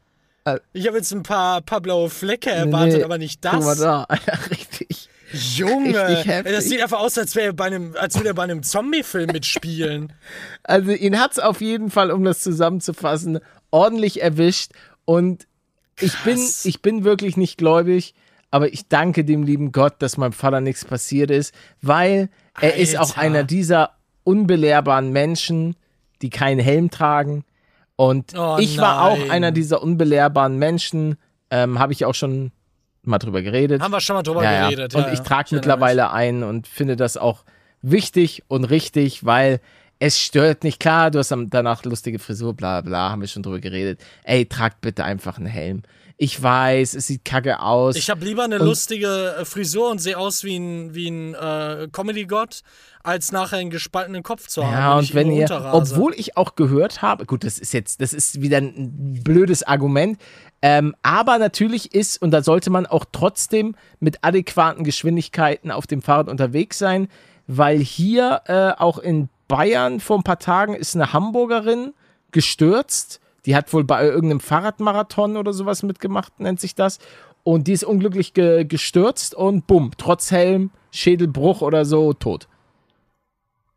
[0.44, 3.78] Äh, Ich habe jetzt ein paar, paar blaue Flecke erwartet, aber nicht Guck mal das.
[3.78, 5.08] da, Alter, richtig.
[5.56, 8.62] Junge, Richtig das sieht einfach aus, als wäre bei einem, als würde er bei einem
[8.62, 10.12] Zombie-Film mitspielen.
[10.62, 13.40] Also ihn hat's auf jeden Fall, um das zusammenzufassen,
[13.72, 14.70] ordentlich erwischt.
[15.04, 15.46] Und
[16.00, 18.14] ich bin, ich bin wirklich nicht gläubig,
[18.52, 21.52] aber ich danke dem lieben Gott, dass meinem Vater nichts passiert ist,
[21.82, 22.28] weil
[22.60, 23.20] er ist auch Alter.
[23.20, 23.93] einer dieser
[24.24, 25.76] unbelehrbaren Menschen,
[26.22, 27.44] die keinen Helm tragen.
[27.96, 31.16] Und Oh ich war auch einer dieser unbelehrbaren Menschen,
[31.50, 32.50] ähm, habe ich auch schon
[33.02, 33.82] mal drüber geredet.
[33.82, 34.68] Haben wir schon mal drüber Ja, ja.
[34.68, 34.94] geredet.
[34.94, 35.24] Und ja, ich ja.
[35.24, 37.44] trage erinnere mittlerweile ein und finde das auch
[37.82, 39.60] wichtig und richtig, weil
[39.98, 40.80] es stört nicht.
[40.80, 44.00] Klar, du hast danach lustige Frisur, bla bla, haben wir schon drüber geredet.
[44.24, 45.82] Ey, tragt bitte einfach einen Helm.
[46.16, 47.96] Ich weiß, es sieht kacke aus.
[47.96, 51.88] Ich habe lieber eine lustige äh, Frisur und sehe aus wie ein, wie ein äh,
[51.90, 52.62] Comedy-Gott,
[53.02, 54.72] als nachher einen gespaltenen Kopf zu haben.
[54.72, 58.40] ja, und wenn ihr, obwohl ich auch gehört habe, gut, das ist jetzt, das ist
[58.40, 60.18] wieder ein blödes Argument,
[60.62, 66.00] ähm, aber natürlich ist, und da sollte man auch trotzdem mit adäquaten Geschwindigkeiten auf dem
[66.00, 67.08] Fahrrad unterwegs sein,
[67.46, 71.92] weil hier äh, auch in Bayern vor ein paar Tagen ist eine Hamburgerin
[72.30, 73.20] gestürzt.
[73.46, 76.98] Die hat wohl bei irgendeinem Fahrradmarathon oder sowas mitgemacht, nennt sich das.
[77.42, 82.48] Und die ist unglücklich ge gestürzt und bumm, trotz Helm, Schädelbruch oder so, tot.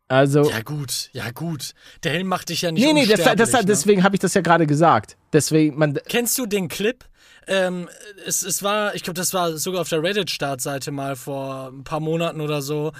[0.08, 1.74] Also, Ja, gut, ja, gut.
[2.02, 3.64] Der Helm macht dich ja nicht Nee, nee, das, das, ne?
[3.66, 5.18] deswegen habe ich das ja gerade gesagt.
[5.34, 7.04] Deswegen, man, Kennst du den Clip?
[7.46, 7.90] Ähm,
[8.26, 12.00] es, es war, ich glaube, das war sogar auf der Reddit-Startseite mal vor ein paar
[12.00, 12.92] Monaten oder so.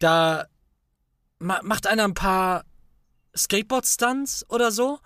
[0.00, 0.46] Da
[1.38, 2.64] ma macht einer ein paar
[3.36, 4.98] Skateboard-Stunts oder so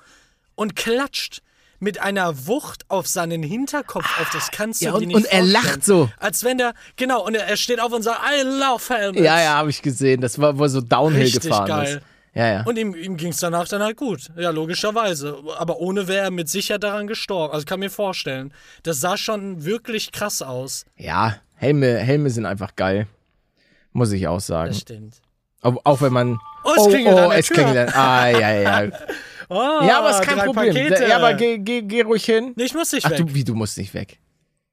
[0.61, 1.41] und klatscht
[1.79, 4.29] mit einer Wucht auf seinen Hinterkopf auf.
[4.35, 5.53] Das kannst du Ja, dir und- nicht und er vorstellen.
[5.65, 6.11] lacht so.
[6.19, 9.25] Als wenn der, genau, und er, er steht auf und sagt, I love helmets.
[9.25, 10.21] ja, ja, habe ich gesehen.
[10.21, 11.97] Das war, wo er so Downhill Richtig gefahren geil.
[11.97, 12.01] ist.
[12.35, 12.63] Ja, ja.
[12.65, 14.29] Und ihm, ihm ging es danach dann halt gut.
[14.37, 15.39] Ja, logischerweise.
[15.59, 17.53] Aber ohne wäre er mit Sicherheit daran gestorben.
[17.53, 18.53] Also ich kann mir vorstellen.
[18.83, 20.85] Das sah schon wirklich krass aus.
[20.97, 23.07] Ja, Helme, Helme sind einfach geil.
[23.93, 24.69] Muss ich auch sagen.
[24.69, 25.15] Das stimmt.
[25.63, 26.39] Auch, auch wenn man.
[26.63, 27.57] Oh, es klingelt an der es Tür.
[27.57, 27.95] klingelt an.
[28.01, 28.53] Ah, ja,
[28.85, 28.91] ja.
[29.53, 30.73] Oh, ja, aber ist kein Problem.
[30.75, 31.07] Pakete.
[31.09, 32.55] Ja, aber geh, geh, geh ruhig hin.
[32.57, 33.19] Ich muss nicht Ach, weg.
[33.19, 34.19] du, wie, du musst nicht weg.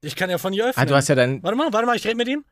[0.02, 0.82] Ich kann ja von hier öffnen.
[0.82, 1.42] Ah, du hast ja dein.
[1.42, 2.46] Warte mal, warte mal, ich rede mit ihm.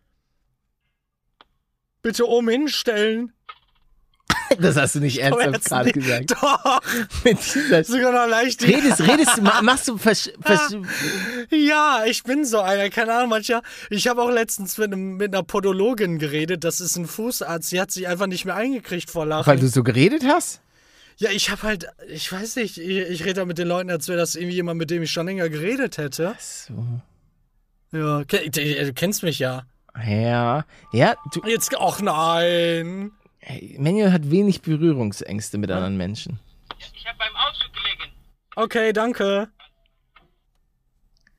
[2.02, 3.32] Bitte oben hinstellen.
[4.60, 6.32] Das hast du nicht ernsthaft gerade gesagt.
[6.32, 6.80] Doch.
[7.24, 8.62] Mit dieser Sogar noch leicht.
[8.64, 10.76] redest, redest, ma- machst du, vers, vers,
[11.50, 12.90] Ja, ich bin so einer.
[12.92, 13.64] Keine Ahnung, mancher.
[13.90, 16.64] Ich habe auch letztens mit, einem, mit einer Podologin geredet.
[16.64, 17.70] Das ist ein Fußarzt.
[17.70, 19.48] Sie hat sich einfach nicht mehr eingekriegt vor Lachen.
[19.48, 20.62] weil du so geredet hast?
[21.17, 24.08] Ja, ich habe halt, ich weiß nicht, ich, ich rede da mit den Leuten, als
[24.10, 26.36] wäre das irgendwie jemand, mit dem ich schon länger geredet hätte.
[26.39, 26.73] So.
[27.91, 29.63] Ja, ke- du kennst mich ja.
[30.06, 30.65] Ja.
[30.91, 33.12] Ja, du, Jetzt, ach nein.
[33.39, 36.39] Hey, Manuel hat wenig Berührungsängste mit anderen Menschen.
[36.97, 38.12] Ich habe beim Auszug gelegen.
[38.58, 39.47] Okay, danke.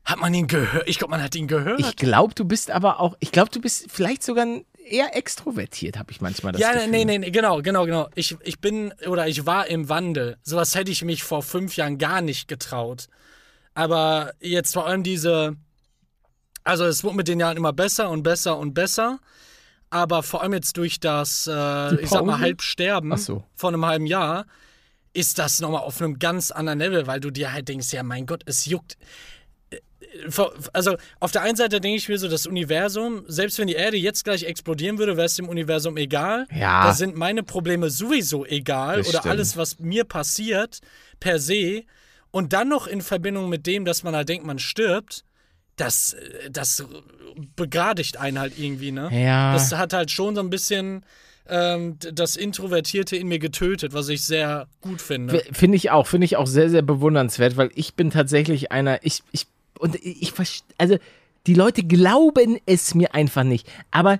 [0.05, 0.89] Hat man ihn gehört?
[0.89, 1.81] Ich glaube, man hat ihn gehört.
[1.81, 4.47] Ich glaube, du bist aber auch, ich glaube, du bist vielleicht sogar
[4.87, 6.89] eher extrovertiert, habe ich manchmal das ja, Gefühl.
[6.89, 8.09] nee, nee, nee, genau, genau, genau.
[8.15, 10.39] Ich, ich bin oder ich war im Wandel.
[10.43, 13.09] Sowas hätte ich mich vor fünf Jahren gar nicht getraut.
[13.75, 15.57] Aber jetzt vor allem diese.
[16.65, 19.21] Also, es wurde mit den Jahren immer besser und besser und besser.
[19.91, 22.41] Aber vor allem jetzt durch das, äh, ich sag mal?
[22.41, 23.45] Halbsterben so.
[23.55, 24.47] von einem halben Jahr,
[25.13, 28.27] ist das nochmal auf einem ganz anderen Level, weil du dir halt denkst, ja, mein
[28.27, 28.97] Gott, es juckt.
[30.73, 33.97] Also auf der einen Seite denke ich mir so, das Universum, selbst wenn die Erde
[33.97, 36.47] jetzt gleich explodieren würde, wäre es dem Universum egal.
[36.55, 36.85] Ja.
[36.85, 39.33] Da sind meine Probleme sowieso egal Das oder stimmt.
[39.33, 40.81] alles, was mir passiert,
[41.21, 41.85] per se.
[42.31, 45.25] Und dann noch in Verbindung mit dem, dass man halt denkt, man stirbt,
[45.77, 46.17] das,
[46.51, 46.85] das
[47.55, 49.09] begradigt einen halt irgendwie, ne?
[49.13, 49.53] Ja.
[49.53, 51.05] Das hat halt schon so ein bisschen
[51.49, 55.43] ähm, das Introvertierte in mir getötet, was ich sehr gut finde.
[55.53, 59.23] Finde ich auch, finde ich auch sehr, sehr bewundernswert, weil ich bin tatsächlich einer, ich,
[59.33, 59.47] ich,
[59.79, 60.97] und ich, verst- also
[61.47, 64.19] die Leute glauben es mir einfach nicht, aber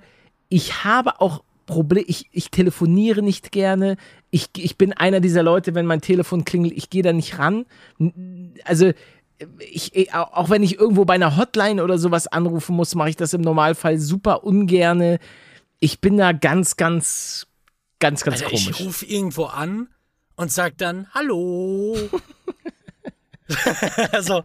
[0.49, 3.97] ich habe auch Probleme, ich, ich telefoniere nicht gerne,
[4.31, 7.65] ich, ich bin einer dieser Leute, wenn mein Telefon klingelt, ich gehe da nicht ran,
[8.63, 8.91] also
[9.59, 13.17] ich, ich- auch wenn ich irgendwo bei einer Hotline oder sowas anrufen muss, mache ich
[13.17, 15.19] das im Normalfall super ungerne.
[15.79, 17.45] Ich bin da ganz, ganz,
[17.99, 18.79] ganz, ganz ich komisch.
[18.79, 19.89] rufe irgendwo an
[20.37, 21.95] und sag dann Hallo.
[24.11, 24.43] also.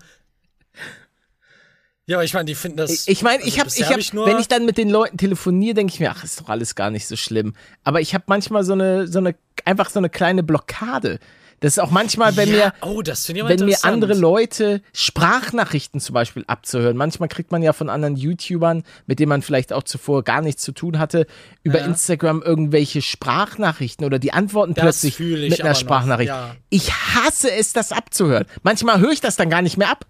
[2.06, 2.90] Ja, aber ich meine, die finden das.
[2.90, 5.16] Ich- Ich meine, also ich habe, bisher ich hab, wenn ich dann mit den Leuten
[5.18, 7.54] telefoniere, denke ich mir, ach, ist doch alles gar nicht so schlimm.
[7.84, 11.20] Aber ich habe manchmal so eine, so eine, einfach so eine kleine Blockade.
[11.60, 16.42] Das ist auch manchmal, wenn ja, mir, oh, wenn mir andere Leute Sprachnachrichten zum Beispiel
[16.48, 16.96] abzuhören.
[16.96, 20.62] Manchmal kriegt man ja von anderen YouTubern, mit denen man vielleicht auch zuvor gar nichts
[20.62, 21.24] zu tun hatte,
[21.62, 21.84] über Ja.
[21.84, 26.30] Instagram irgendwelche Sprachnachrichten oder die antworten Das plötzlich mit einer Sprachnachricht.
[26.30, 26.56] ja.
[26.68, 28.46] Ich hasse es, das abzuhören.
[28.64, 30.04] Manchmal höre ich das dann gar nicht mehr ab.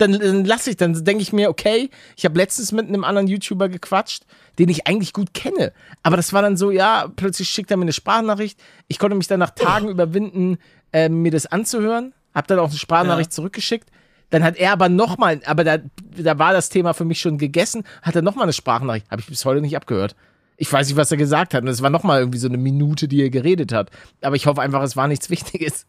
[0.00, 3.26] Dann, dann lasse ich, dann denke ich mir, okay, ich habe letztens mit einem anderen
[3.28, 4.24] YouTuber gequatscht,
[4.58, 5.72] den ich eigentlich gut kenne.
[6.02, 8.58] Aber das war dann so, ja, plötzlich schickt er mir eine Sprachnachricht.
[8.88, 10.56] Ich konnte mich dann nach Tagen überwinden,
[10.94, 12.14] äh, mir das anzuhören.
[12.34, 13.34] Hab dann auch eine Sprachnachricht Ja.
[13.34, 13.90] zurückgeschickt.
[14.30, 15.78] Dann hat er aber nochmal, aber da,
[16.16, 19.10] da war das Thema für mich schon gegessen, hat er nochmal eine Sprachnachricht.
[19.10, 20.16] Habe ich bis heute nicht abgehört.
[20.56, 21.62] Ich weiß nicht, was er gesagt hat.
[21.62, 23.90] Und es war nochmal irgendwie so eine Minute, die er geredet hat.
[24.22, 25.84] Aber ich hoffe einfach, es war nichts Wichtiges.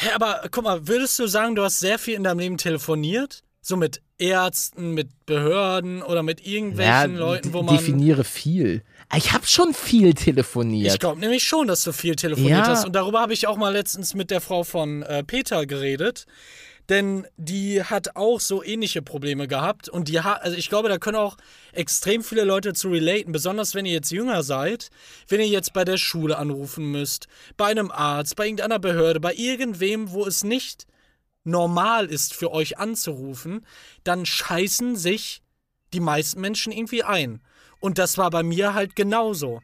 [0.00, 3.42] Hä, aber guck mal, würdest du sagen, du hast sehr viel in deinem Leben telefoniert?
[3.60, 7.76] So mit Ärzten, mit Behörden oder mit irgendwelchen Leuten, wo man.
[7.76, 8.82] definiere viel.
[9.16, 10.92] Ich habe schon viel telefoniert.
[10.92, 12.66] Ich glaube nämlich schon, dass du viel telefoniert Ja.
[12.68, 12.84] hast.
[12.84, 16.26] Und darüber habe ich auch mal letztens mit der Frau von äh, Peter geredet.
[16.88, 19.88] Denn die hat auch so ähnliche Probleme gehabt.
[19.88, 21.36] Und die hat, also ich glaube, da können auch
[21.72, 23.32] extrem viele Leute zu relaten.
[23.32, 24.90] Besonders wenn ihr jetzt jünger seid.
[25.28, 29.34] Wenn ihr jetzt bei der Schule anrufen müsst, bei einem Arzt, bei irgendeiner Behörde, bei
[29.34, 30.86] irgendwem, wo es nicht
[31.44, 33.66] normal ist für euch anzurufen,
[34.04, 35.42] dann scheißen sich
[35.92, 37.40] die meisten Menschen irgendwie ein.
[37.80, 39.60] Und das war bei mir halt genauso.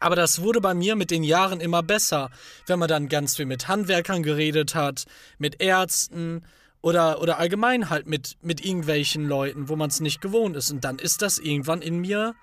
[0.00, 2.30] Aber das wurde bei mir mit den Jahren immer besser,
[2.66, 5.04] wenn man dann ganz viel mit Handwerkern geredet hat,
[5.38, 6.42] mit Ärzten
[6.82, 10.70] oder, oder allgemein halt mit, mit irgendwelchen Leuten, wo man es nicht gewohnt ist.
[10.70, 12.34] Und dann ist das irgendwann in mir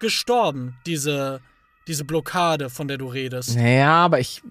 [0.00, 1.40] gestorben, diese,
[1.86, 3.56] diese Blockade, von der du redest.
[3.56, 4.42] Naja, aber ich,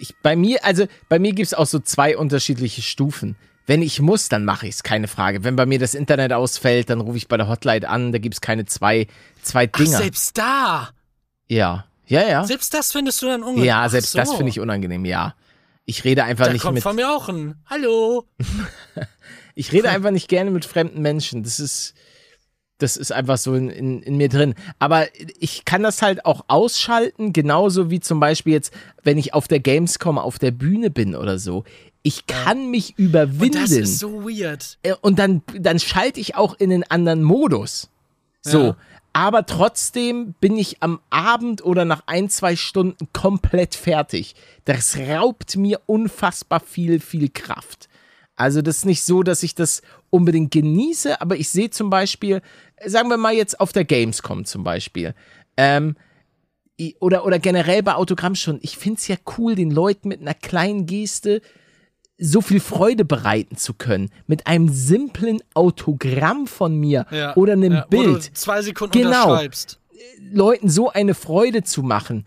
[0.00, 3.36] ich bei mir, also bei mir gibt es auch so zwei unterschiedliche Stufen.
[3.66, 5.44] Wenn ich muss, dann mache ich es, keine Frage.
[5.44, 8.34] Wenn bei mir das Internet ausfällt, dann rufe ich bei der Hotline an, da gibt
[8.34, 9.06] es keine zwei,
[9.42, 9.98] zwei Ach, Dinger.
[9.98, 10.90] selbst da!
[11.48, 11.84] Ja.
[12.06, 12.44] Ja, ja.
[12.44, 13.64] Selbst das findest du dann unangenehm.
[13.66, 14.18] ja, selbst so.
[14.18, 15.34] das finde ich unangenehm, ja.
[15.84, 16.82] Ich rede einfach Da nicht kommt mit.
[16.82, 18.26] von mir auch ein Hallo.
[19.54, 21.42] Ich rede einfach nicht gerne mit fremden Menschen.
[21.42, 21.92] Das ist.
[22.78, 24.54] Das ist einfach so in, in, in mir drin.
[24.78, 25.06] Aber
[25.38, 28.72] ich kann das halt auch ausschalten, genauso wie zum Beispiel jetzt,
[29.04, 31.64] wenn ich auf der Gamescom auf der Bühne bin oder so.
[32.02, 33.42] Ich kann mich überwinden.
[33.58, 34.78] Und das ist so weird.
[34.82, 37.88] Äh, und dann, dann schalte ich auch in den anderen Modus.
[38.40, 38.62] So.
[38.68, 38.76] Ja.
[39.12, 44.34] Aber trotzdem bin ich am Abend oder nach ein, zwei Stunden komplett fertig.
[44.64, 47.88] Das raubt mir unfassbar viel, viel Kraft.
[48.36, 52.40] Also das ist nicht so, dass ich das unbedingt genieße, aber ich sehe zum Beispiel,
[52.84, 55.14] sagen wir mal jetzt auf der Gamescom zum Beispiel,
[55.56, 55.96] ähm,
[56.98, 60.86] oder, oder generell bei Autogrammstunden, ich finde es ja cool, den Leuten mit einer kleinen
[60.86, 61.42] Geste
[62.24, 64.10] so viel Freude bereiten zu können.
[64.26, 67.34] Mit einem simplen Autogramm von mir Ja.
[67.36, 68.28] oder einem ja, Wo Bild.
[68.28, 69.24] du zwei Sekunden Genau.
[69.30, 69.80] unterschreibst.
[70.32, 72.24] Leuten so eine Freude zu machen.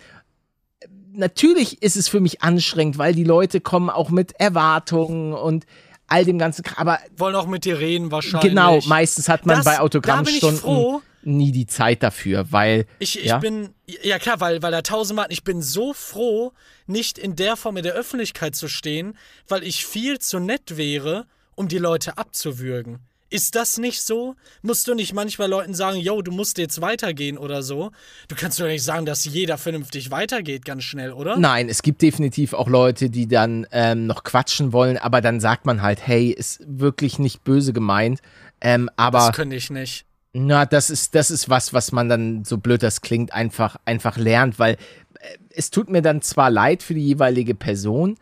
[1.13, 5.65] Natürlich ist es für mich anstrengend, weil die Leute kommen auch mit Erwartungen und
[6.07, 6.63] all dem ganzen.
[6.75, 8.49] Aber Wollen auch mit dir reden wahrscheinlich.
[8.49, 11.01] genau, meistens hat man Das- bei da bin ich Autogrammstunden froh.
[11.25, 13.69] Nie die Zeit dafür, weil Ich, ich ja, bin,
[14.03, 16.51] ja klar, weil, weil er tausendmal, ich bin so froh,
[16.87, 21.25] nicht in der Form in der Öffentlichkeit zu stehen, weil ich viel zu nett wäre,
[21.55, 22.99] um die Leute abzuwürgen.
[23.31, 24.35] Ist das nicht so?
[24.61, 27.91] Musst du nicht manchmal Leuten sagen, yo, du musst jetzt weitergehen oder so?
[28.27, 31.35] Du kannst doch nicht sagen, dass jeder vernünftig weitergeht ganz schnell, oder?
[31.35, 35.65] Nein, es gibt definitiv auch Leute, die dann ähm, noch quatschen wollen, aber dann sagt
[35.65, 38.21] man halt, hey, ist wirklich nicht böse gemeint.
[38.61, 40.05] Ähm, aber das könnte ich nicht.
[40.37, 44.17] Na, das ist, das ist was, was man dann, so blöd das klingt, einfach, einfach
[44.17, 48.17] lernt, weil äh, es tut mir dann zwar leid für die jeweilige Person,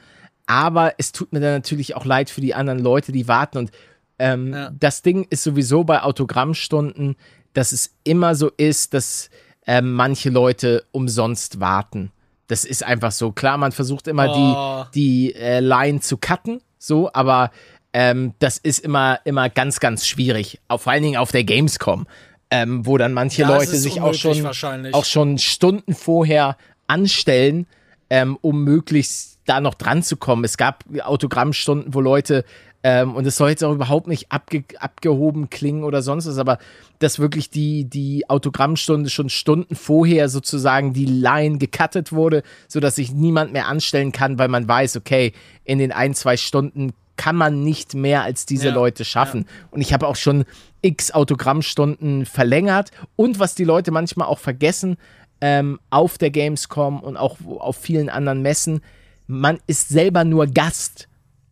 [0.45, 3.57] aber es tut mir dann natürlich auch leid für die anderen Leute, die warten.
[3.57, 3.71] Und
[4.19, 4.69] ähm, Ja.
[4.79, 7.15] das Ding ist sowieso bei Autogrammstunden,
[7.53, 9.31] dass es immer so ist, dass
[9.65, 12.11] ähm, manche Leute umsonst warten.
[12.47, 13.31] Das ist einfach so.
[13.31, 14.85] Klar, man versucht immer Oh.
[14.93, 17.49] die, die äh, Line zu cutten, so, aber
[17.93, 20.59] ähm, das ist immer, immer ganz, ganz schwierig.
[20.75, 22.07] Vor allen Dingen auf der Gamescom,
[22.49, 24.45] ähm, wo dann manche Ja, Leute sich auch schon,
[24.93, 27.67] auch schon Stunden vorher anstellen,
[28.09, 30.43] ähm, um möglichst da noch dran zu kommen.
[30.43, 32.45] Es gab Autogrammstunden, wo Leute,
[32.83, 36.57] ähm, und es soll jetzt auch überhaupt nicht abge abgehoben klingen oder sonst was, aber
[36.99, 43.11] dass wirklich die, die Autogrammstunde schon Stunden vorher sozusagen die Line gecuttet wurde, sodass sich
[43.11, 47.63] niemand mehr anstellen kann, weil man weiß, okay, in den ein, zwei Stunden kann man
[47.63, 49.45] nicht mehr als diese Ja, Leute schaffen.
[49.71, 50.45] Und ich habe auch schon
[50.81, 52.91] x Autogrammstunden verlängert.
[53.15, 54.97] Und was die Leute manchmal auch vergessen,
[55.41, 58.81] ähm, auf der Gamescom und auch auf vielen anderen Messen,
[59.27, 61.07] man ist selber nur Gast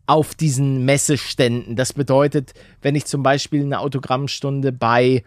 [0.07, 1.75] auf diesen Messeständen.
[1.75, 5.23] Das bedeutet, wenn ich zum Beispiel eine Autogrammstunde bei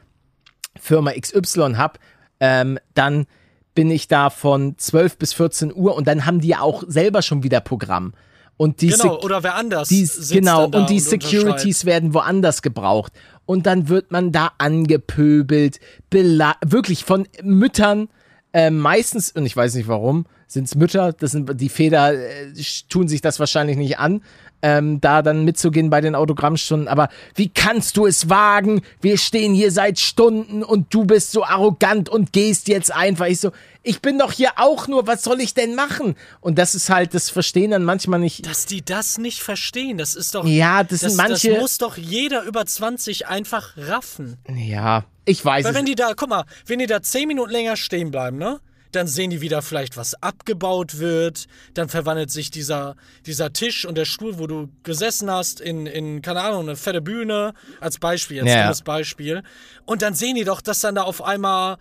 [0.78, 1.98] Firma XY habe,
[2.40, 3.26] ähm, dann
[3.74, 7.22] bin ich da von 12 bis 14 Uhr und dann haben die ja auch selber
[7.22, 8.12] schon wieder Programm.
[8.56, 11.22] Und die Genau, oder wer anders die, genau, und die unterschreibt.
[11.22, 13.12] Securities werden woanders gebraucht.
[13.46, 18.08] Und dann wird man da angepöbelt, wirklich von Müttern,
[18.52, 22.52] äh, meistens, und ich weiß nicht warum, sind es Mütter, das sind die Väter, äh,
[22.88, 24.22] tun sich das wahrscheinlich nicht an,
[24.62, 26.88] ähm, da dann mitzugehen bei den Autogrammstunden.
[26.88, 28.80] Aber wie kannst du es wagen?
[29.00, 33.26] Wir stehen hier seit Stunden und du bist so arrogant und gehst jetzt einfach.
[33.26, 33.50] Ich so,
[33.84, 36.16] ich bin doch hier auch nur, was soll ich denn machen?
[36.40, 38.46] Und das ist halt, das verstehen dann manchmal nicht.
[38.46, 40.44] Dass die das nicht verstehen, das ist doch.
[40.46, 44.38] Ja, das sind manche- Das muss doch jeder über 20 einfach raffen.
[44.48, 47.50] Ja, ich weiß Weil es wenn die da, guck mal, wenn die da 10 Minuten
[47.52, 48.58] länger stehen bleiben, ne?
[48.92, 51.46] Dann sehen die wieder vielleicht, was abgebaut wird.
[51.74, 52.94] Dann verwandelt sich dieser,
[53.26, 57.00] dieser Tisch und der Stuhl, wo du gesessen hast, in, in, keine Ahnung, eine fette
[57.02, 57.54] Bühne.
[57.80, 58.62] Als Beispiel, jetzt Ja.
[58.62, 59.42] dummes Beispiel.
[59.84, 61.76] Und dann sehen die doch, dass dann da auf einmal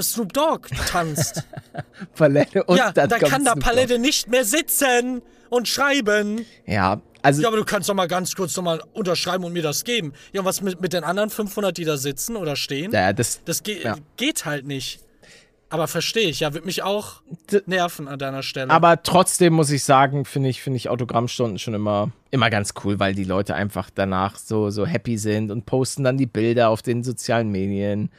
[0.00, 1.44] Snoop Dogg tanzt.
[2.14, 6.44] Palette und ja, dann da kommt kann der Snoop Palette nicht mehr sitzen und schreiben.
[6.66, 9.62] Ja, also Ja, aber du kannst doch mal ganz kurz noch mal unterschreiben und mir
[9.62, 10.12] das geben.
[10.32, 12.92] Ja, und was mit, mit den anderen 500, die da sitzen oder stehen?
[12.92, 13.96] ja, das, Das ge Ja.
[14.16, 15.00] geht halt nicht.
[15.72, 17.22] Aber verstehe ich, ja, wird mich auch
[17.66, 18.70] nerven an deiner Stelle.
[18.72, 22.98] aber trotzdem muss ich sagen, finde ich, finde ich Autogrammstunden schon immer, immer ganz cool,
[22.98, 26.82] weil die Leute einfach danach so, so happy sind und posten dann die Bilder auf
[26.82, 28.10] den sozialen Medien.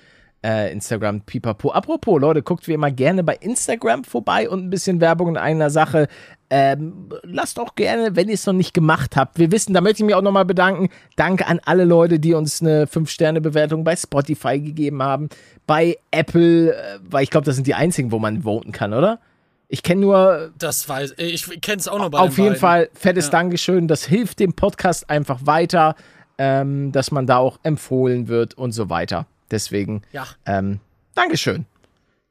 [0.44, 1.72] Äh, Instagram, pipapo.
[1.72, 5.70] Apropos, Leute, guckt wie immer gerne bei Instagram vorbei und ein bisschen Werbung in einer
[5.70, 6.08] Sache.
[6.50, 9.38] Ähm, lasst auch gerne, wenn ihr es noch nicht gemacht habt.
[9.38, 10.90] Wir wissen, da möchte ich mich auch nochmal bedanken.
[11.16, 15.30] Danke an alle Leute, die uns eine 5-Sterne-Bewertung bei Spotify gegeben haben,
[15.68, 19.20] bei Apple, äh, weil ich glaube, das sind die einzigen, wo man voten kann, oder?
[19.68, 21.50] Ich kenne nur das weiß ich.
[21.50, 22.60] Ich kenne es auch noch bei auf den jeden beiden.
[22.60, 23.32] Fall fettes Ja.
[23.32, 23.88] Dankeschön.
[23.88, 25.96] Das hilft dem Podcast einfach weiter,
[26.38, 29.28] ähm, dass man da auch empfohlen wird und so weiter.
[29.52, 30.80] Deswegen, Ja, ähm,
[31.16, 31.66] Dankeschön.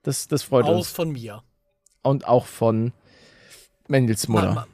[0.03, 0.91] Das, das freut auch uns.
[0.91, 1.43] von mir.
[2.03, 2.93] Und auch von
[3.89, 4.55] Mendels Mutter.
[4.55, 4.67] Ma-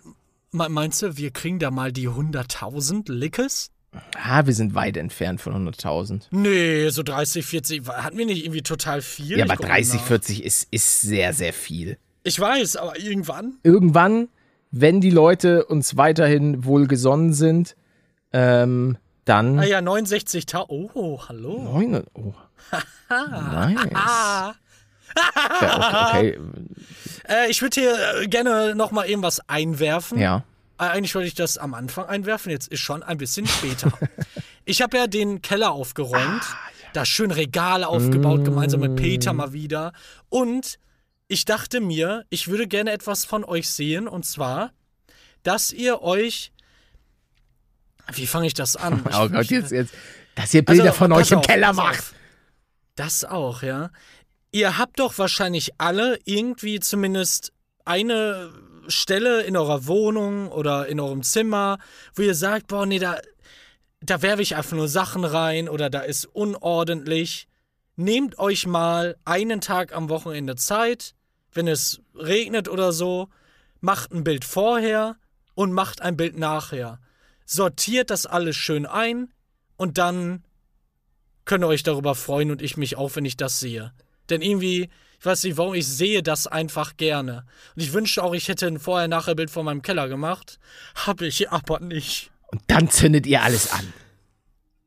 [0.52, 3.70] ma- Meinst du, wir kriegen da mal die 100.000 Lickes?
[4.14, 6.24] Ah, wir sind weit entfernt von 100.000.
[6.30, 7.88] Nee, so 30, 40.
[7.88, 9.38] Hatten wir nicht irgendwie total viel?
[9.38, 10.06] Ja, aber guck 30, nach.
[10.06, 11.98] 40 ist, ist sehr, sehr viel.
[12.22, 13.58] Ich weiß, aber irgendwann.
[13.62, 14.28] Irgendwann,
[14.70, 17.74] wenn die Leute uns weiterhin wohlgesonnen sind,
[18.32, 19.58] ähm, dann.
[19.58, 20.90] Ah ja, 69.000.
[20.94, 21.62] Oh, hallo.
[21.62, 22.34] 900 Oh.
[23.10, 23.78] nice.
[23.94, 24.54] Ah.
[25.62, 26.40] Ja, okay, okay.
[27.26, 30.18] Äh, ich würde hier äh, gerne noch mal eben was einwerfen.
[30.18, 30.44] Ja.
[30.78, 33.92] Äh, Eigentlich wollte ich das am Anfang einwerfen, jetzt ist schon ein bisschen später.
[34.66, 36.42] ich habe ja den Keller aufgeräumt,
[36.92, 39.92] da schön Regale aufgebaut, gemeinsam mit Peter mal wieder.
[40.28, 40.78] Und
[41.28, 44.72] ich dachte mir, ich würde gerne etwas von euch sehen, und zwar,
[45.42, 46.52] dass ihr euch.
[48.12, 49.04] Wie fange ich das an?
[49.08, 49.94] Ich- Oh Gott, jetzt, jetzt.
[50.34, 52.04] Dass ihr Bilder Also, von euch im auf, Keller macht.
[52.94, 53.90] Das auch, ja.
[54.52, 57.52] Ihr habt doch wahrscheinlich alle irgendwie zumindest
[57.84, 58.52] eine
[58.88, 61.78] Stelle in eurer Wohnung oder in eurem Zimmer,
[62.14, 63.18] wo ihr sagt, boah, nee, da,
[64.00, 67.48] da werfe ich einfach nur Sachen rein oder da ist unordentlich.
[67.96, 71.14] Nehmt euch mal einen Tag am Wochenende Zeit,
[71.52, 73.28] wenn es regnet oder so,
[73.80, 75.16] macht ein Bild vorher
[75.54, 76.98] und macht ein Bild nachher.
[77.46, 79.32] Sortiert das alles schön ein
[79.76, 80.44] und dann
[81.44, 83.92] könnt ihr euch darüber freuen und ich mich auch, wenn ich das sehe.
[84.28, 87.46] Denn irgendwie, ich weiß nicht warum, ich sehe das einfach gerne.
[87.74, 90.58] Und ich wünschte auch, ich hätte ein Vorher-Nachher-Bild von meinem Keller gemacht.
[91.06, 92.30] Hab ich aber nicht.
[92.48, 93.92] Und dann zündet ihr alles an.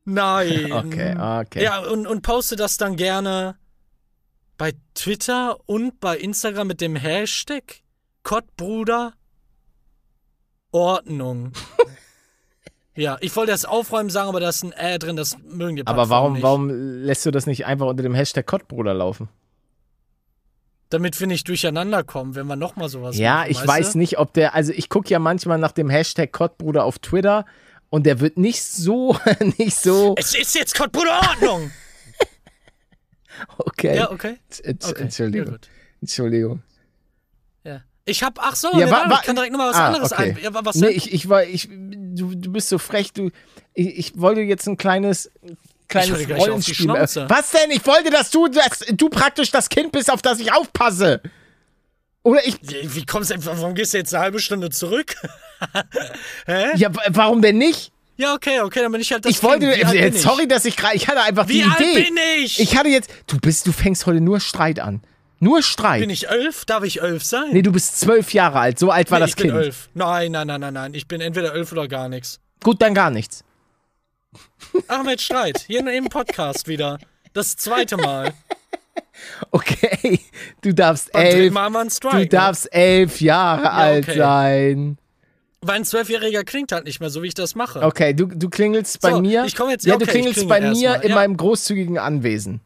[0.05, 0.71] Nein.
[0.71, 1.63] Okay, okay.
[1.63, 3.55] Ja, und, und poste das dann gerne
[4.57, 7.81] bei Twitter und bei Instagram mit dem Hashtag
[8.23, 9.13] Kottbruder
[10.71, 11.53] Ordnung.
[12.95, 15.85] ja, ich wollte das aufräumen sagen, aber da ist ein Äh drin, das mögen die
[15.87, 16.43] Aber Plattformen warum, nicht.
[16.43, 19.29] warum lässt du das nicht einfach unter dem Hashtag Kottbruder laufen?
[20.89, 23.99] Damit wir nicht durcheinander kommen, wenn wir nochmal sowas Ja, machen, ich weiß du?
[23.99, 27.45] nicht, ob der, also ich gucke ja manchmal nach dem Hashtag Kottbruder auf Twitter
[27.91, 29.15] und der wird nicht so,
[29.57, 31.71] nicht so, Es ist jetzt Kottbruder Ordnung!
[33.59, 33.95] okay.
[33.97, 34.37] ja, okay.
[34.63, 35.01] Ent- okay.
[35.03, 35.69] Entschuldigung, Ja, gut.
[36.01, 36.63] Entschuldigung.
[37.63, 37.81] Ja.
[38.09, 39.87] Ich hab, ach so, Ja, ne, wa- warte, wa- ich kann direkt nochmal was Ah,
[39.87, 40.35] anderes okay.
[40.37, 40.39] ein.
[40.43, 43.29] Ja, wa- was nee, ich, ich war, ich, du, du bist so frech, du,
[43.73, 45.29] ich, ich wollte jetzt ein kleines,
[45.87, 46.75] kleines die Rollenspiel.
[46.75, 47.25] Schnauze.
[47.29, 47.71] Was denn?
[47.71, 51.21] Ich wollte, dass du, dass du praktisch das Kind bist, auf das ich aufpasse.
[52.23, 55.15] Oder ich, Wie kommst du, warum gehst du jetzt eine halbe Stunde zurück?
[56.75, 57.91] ja, w- warum denn nicht?
[58.17, 59.77] ja, okay, okay, dann bin ich halt das Ich wollte, Kind.
[59.79, 60.21] Wie alt bin jetzt, ich?
[60.23, 62.03] sorry, dass ich gerade, ich hatte einfach Wie die alt Idee.
[62.03, 62.59] bin ich?
[62.59, 65.01] Ich hatte jetzt, du bist, du fängst heute nur Streit an.
[65.39, 66.01] Nur Streit.
[66.01, 66.65] Bin ich elf?
[66.65, 67.49] Darf ich elf sein?
[67.51, 69.63] nee, du bist zwölf Jahre alt, so alt war Nee, das ich bin Kind.
[69.63, 69.89] elf.
[69.93, 70.93] Nein, nein, nein, nein, nein.
[70.93, 72.39] Ich bin entweder elf oder gar nichts.
[72.63, 73.43] Gut, dann gar nichts.
[74.87, 76.99] Ahmed Streit, hier im Podcast wieder.
[77.33, 78.33] Das zweite Mal.
[79.51, 80.19] Okay,
[80.61, 82.15] du darfst Beim elf, Mal war ein Strike.
[82.15, 82.27] du ne?
[82.29, 84.17] darfst elf Jahre alt okay.
[84.17, 84.97] sein.
[85.61, 87.81] Weil ein Zwölfjähriger klingt halt nicht mehr so, wie ich das mache.
[87.81, 89.43] Okay, du, du klingelst bei So, mir.
[89.45, 91.15] ich komm jetzt- ja, okay, du ich klingelst klingel bei mir mal, in ja.
[91.15, 92.61] meinem großzügigen Anwesen.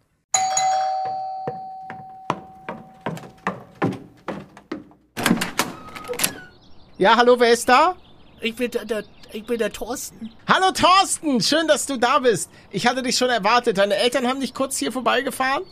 [7.03, 7.97] Ja, hallo, wer ist da?
[8.39, 10.31] Ich bin der, der, ich bin der Thorsten.
[10.47, 12.49] Hallo Thorsten, schön, dass du da bist.
[12.71, 13.77] Ich hatte dich schon erwartet.
[13.77, 15.63] Deine Eltern haben dich kurz hier vorbeigefahren?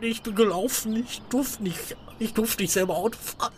[0.00, 0.96] Ich bin gelaufen.
[0.96, 3.52] Ich durfte nicht, ich durfte nicht selber Auto fahren.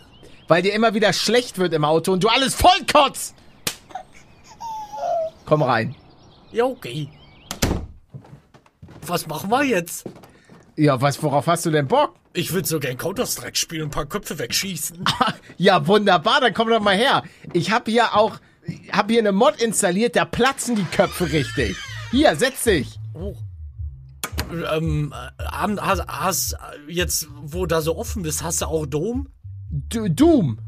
[0.48, 3.34] Weil dir immer wieder schlecht wird im Auto und du alles vollkotzt.
[5.46, 5.94] Komm rein.
[6.52, 7.08] Ja, okay.
[9.06, 10.04] Was machen wir jetzt?
[10.78, 12.14] Ja, was, worauf hast du denn Bock?
[12.34, 15.04] Ich würde so gern Counter-Strike spielen, ein paar Köpfe wegschießen.
[15.56, 17.24] Ja, wunderbar, dann komm doch mal her.
[17.52, 18.38] Ich habe hier auch,
[18.92, 21.76] habe hier eine Mod installiert, da platzen die Köpfe richtig.
[22.12, 23.00] Hier, setz dich.
[23.12, 23.34] Oh.
[24.72, 26.56] Ähm, äh, hast, hast
[26.86, 29.28] jetzt, wo da so offen bist, hast du auch Dom?
[29.70, 30.60] Du, Doom.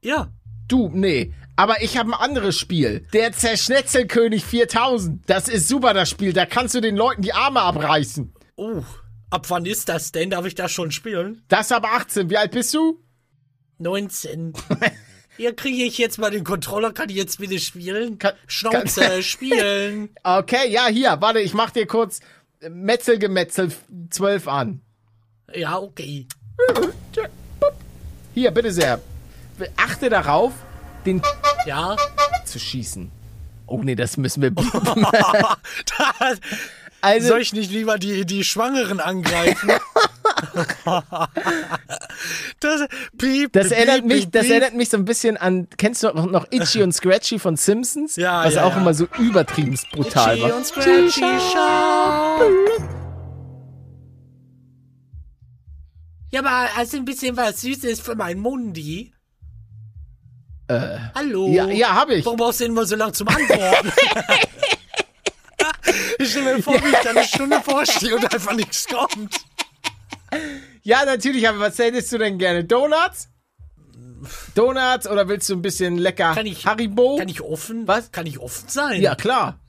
[0.00, 0.28] Ja.
[0.68, 1.34] Du, nee.
[1.56, 3.04] Aber ich habe ein anderes Spiel.
[3.12, 5.28] Der Zerschnetzelkönig 4000.
[5.28, 6.32] Das ist super, das Spiel.
[6.32, 8.32] Da kannst du den Leuten die Arme abreißen.
[8.54, 8.84] Oh.
[9.30, 10.30] Ab wann ist das denn?
[10.30, 11.42] Darf ich das schon spielen?
[11.48, 12.30] Das aber 18.
[12.30, 13.02] Wie alt bist du?
[13.78, 14.52] 19.
[15.36, 18.18] Hier kriege ich jetzt mal den Controller, kann ich jetzt bitte spielen?
[18.18, 20.08] Kann- Schnauze, kann- spielen.
[20.22, 21.18] Okay, ja, hier.
[21.20, 22.20] Warte, ich mach dir kurz
[22.66, 23.70] Metzelgemetzel
[24.10, 24.80] 12 an.
[25.54, 26.26] Ja, okay.
[28.34, 29.00] Hier, bitte sehr.
[29.76, 30.52] Achte darauf,
[31.04, 31.20] den
[31.66, 31.96] Ja.
[32.46, 33.10] zu schießen.
[33.66, 34.50] Oh nee, das müssen wir.
[34.52, 36.34] Da-
[37.06, 39.70] Also, Soll ich nicht lieber die, die Schwangeren angreifen?
[42.58, 45.68] das, piep, das piep, erinnert piep, mich, das erinnert mich so ein bisschen an.
[45.76, 48.16] Kennst du noch, noch Itchy und Scratchy von Simpsons?
[48.16, 48.78] Ja, Was ja, auch ja.
[48.78, 50.56] immer so übertrieben brutal Itchy war.
[50.56, 51.20] und Scratchy
[51.52, 52.42] Shop.
[56.32, 59.12] Ja, aber hast du ein bisschen was Süßes für meinen Mundi?
[60.66, 60.98] Äh.
[61.14, 61.46] Hallo?
[61.52, 62.24] Ja, ja, hab ich.
[62.24, 63.92] Warum brauchst du denn immer so lange zum Antworten?
[66.18, 69.44] Ich stelle mir vor, wie ich da eine Stunde vorstehe und einfach nichts kommt.
[70.82, 72.64] Ja, natürlich, aber was hättest du denn gerne?
[72.64, 73.28] Donuts?
[74.54, 77.16] Donuts oder willst du ein bisschen lecker Kann ich, Haribo?
[77.16, 77.86] Kann ich offen?
[77.86, 78.12] Was?
[78.12, 79.00] Kann ich offen sein?
[79.00, 79.60] ja, klar.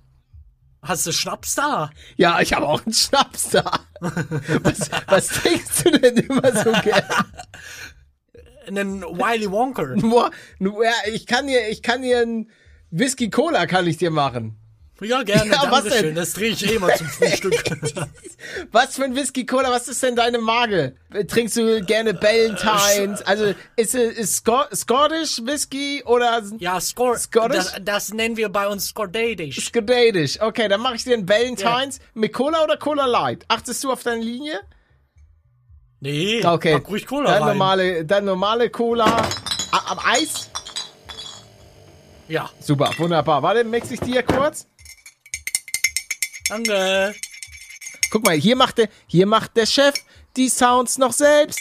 [0.82, 1.89] Hast du Schnaps da?
[2.15, 3.80] Ja, ich habe auch einen Schnaps da.
[3.99, 7.26] Was, was trinkst du denn immer so gerne?
[8.68, 9.95] Einen Wiley Wonka.
[9.95, 10.32] Nur,
[11.11, 12.51] ich kann dir, ich kann dir einen
[12.91, 14.57] Whisky Cola kann ich dir machen.
[15.01, 15.51] Ja, gerne.
[15.51, 16.15] Ja, was denn?
[16.15, 17.53] Das drehe ich eh mal zum Frühstück.
[18.71, 19.69] Was für ein Whisky Cola?
[19.71, 20.95] Was ist denn deine Marke?
[21.27, 23.21] Trinkst du gerne Ballantines?
[23.23, 27.17] Also ist es ist Scot Scottish Whisky oder ja, Score.
[27.17, 27.57] Scottish?
[27.57, 29.65] Das, das nennen wir bei uns Scordadish.
[29.67, 30.39] Scottish?
[30.41, 33.45] Okay, dann mache ich dir einen Ballantines mit Cola oder Cola Light.
[33.47, 34.59] Achtest du auf deine Linie?
[35.99, 36.73] Nee, Okay.
[36.73, 37.57] pack ruhig Cola dann rein.
[37.57, 39.05] normale, dann normale Cola.
[39.71, 40.49] Am Eis?
[42.27, 43.41] Ja, Super, wunderbar.
[43.41, 44.67] Warte, mix ich dir kurz.
[46.49, 47.15] Danke.
[48.09, 49.95] Guck mal, hier macht der, hier macht der Chef
[50.35, 51.59] die Sounds noch selbst.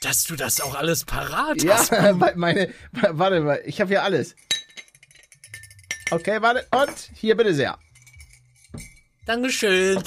[0.00, 1.92] Dass du das auch alles parat Ja, hast.
[2.20, 4.34] weil meine, warte mal, ich habe hier alles.
[6.10, 7.78] Okay, warte, und hier bitte sehr.
[9.26, 10.02] Dankeschön.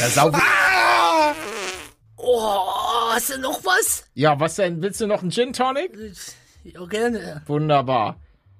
[0.00, 0.32] Ja, sau
[2.16, 4.04] Oh, hast du noch was?
[4.14, 4.80] ja, was denn?
[4.82, 5.92] Willst du noch einen Gin Tonic?
[6.64, 7.42] Ja, gerne.
[7.46, 8.18] Wunderbar.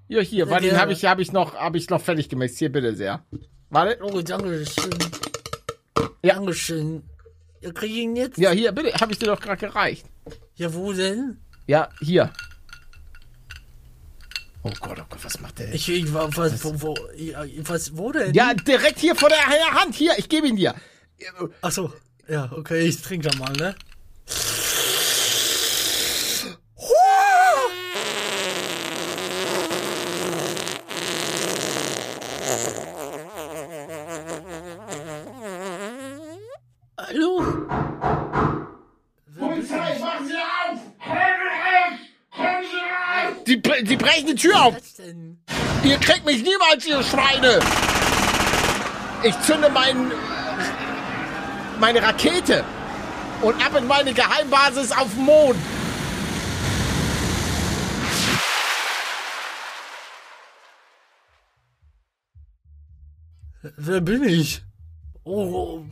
[0.09, 2.59] Ja, hier, warte, den habe ich, hab ich noch, habe ich noch fertig gemixt.
[2.59, 3.25] Hier bitte sehr.
[3.71, 3.99] Warte.
[4.03, 4.91] Oh, Dankeschön.
[6.23, 6.35] Ja.
[6.35, 7.03] Dankeschön.
[7.61, 8.39] Ja, krieg ich ihn jetzt?
[8.39, 10.07] Ja, hier bitte, habe ich dir doch gerade gereicht.
[10.57, 11.39] Ja, wo denn?
[11.67, 12.31] Ja, hier.
[14.63, 15.75] Oh Gott, oh Gott, was macht der?
[15.75, 16.95] Ich, ich war, was, wo, wo,
[17.69, 18.33] was, wo denn?
[18.35, 19.47] ja, direkt hier vor der
[19.81, 19.95] Hand.
[19.95, 20.75] Hier, ich gebe ihn dir.
[21.63, 21.93] Ach so.
[22.29, 23.75] Ja, okay, ich trinke da mal, ne?
[44.25, 44.75] Bre- die Tür auf!
[45.85, 47.61] Ihr kriegt mich niemals, ihr Schweine!
[49.23, 50.13] Ich zünde meinen,
[51.81, 52.65] meine Rakete
[53.43, 55.57] und ab in meine Geheimbasis auf dem Mond.
[63.77, 64.63] Wer bin ich?
[65.25, 65.85] Oh,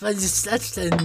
[0.00, 0.96] was ist das denn?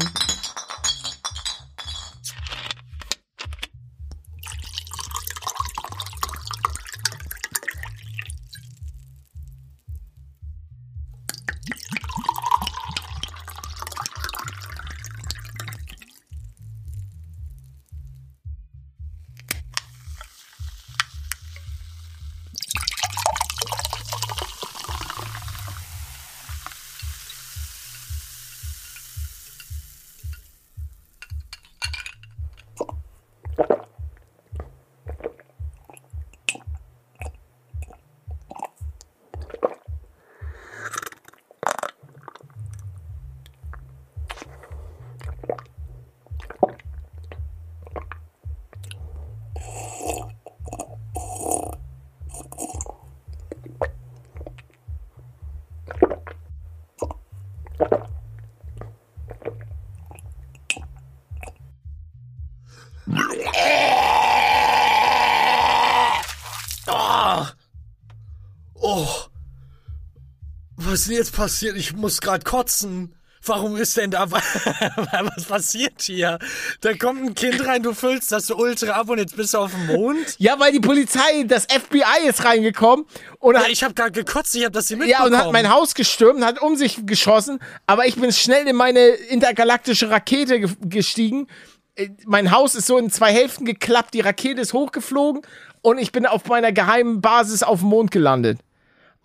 [70.98, 71.78] Was ist denn jetzt passiert?
[71.78, 73.14] Ich muss gerade kotzen.
[73.46, 76.40] Warum ist denn da was passiert hier?
[76.82, 79.60] Da kommt ein Kind rein, du füllst das so ultra ab und jetzt bist du
[79.60, 80.36] auf dem Mond?
[80.40, 83.06] Ja, weil die Polizei, das FBI ist reingekommen
[83.38, 85.34] und Ja, hat, ich habe gerade gekotzt, ich habe das hier ja, mitbekommen.
[85.34, 89.06] und hat mein Haus gestürmt, hat um sich geschossen, aber ich bin schnell in meine
[89.10, 91.46] intergalaktische Rakete ge gestiegen.
[91.94, 95.44] Äh, Mein Haus ist so in zwei Hälften geklappt, die Rakete ist hochgeflogen
[95.84, 98.58] und ich bin auf meiner geheimen Basis auf dem Mond gelandet.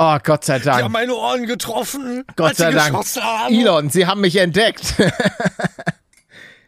[0.04, 0.82] Oh, Gott sei Die Dank.
[0.82, 2.96] haben meine Ohren getroffen, Gott sie sei Dank.
[3.50, 4.94] Elon, Sie haben mich entdeckt.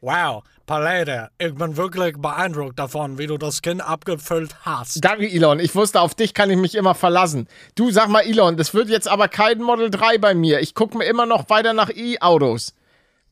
[0.01, 5.03] Wow, Palette, ich bin wirklich beeindruckt davon, wie du das Kind abgefüllt hast.
[5.03, 5.59] Danke, Elon.
[5.61, 7.49] Ich wusste, auf dich kann ich mich immer verlassen.
[7.75, 10.61] Du, sag mal, Elon, das wird jetzt aber kein Model 3 bei mir.
[10.61, 12.75] Ich gucke mir immer noch weiter nach E-Autos.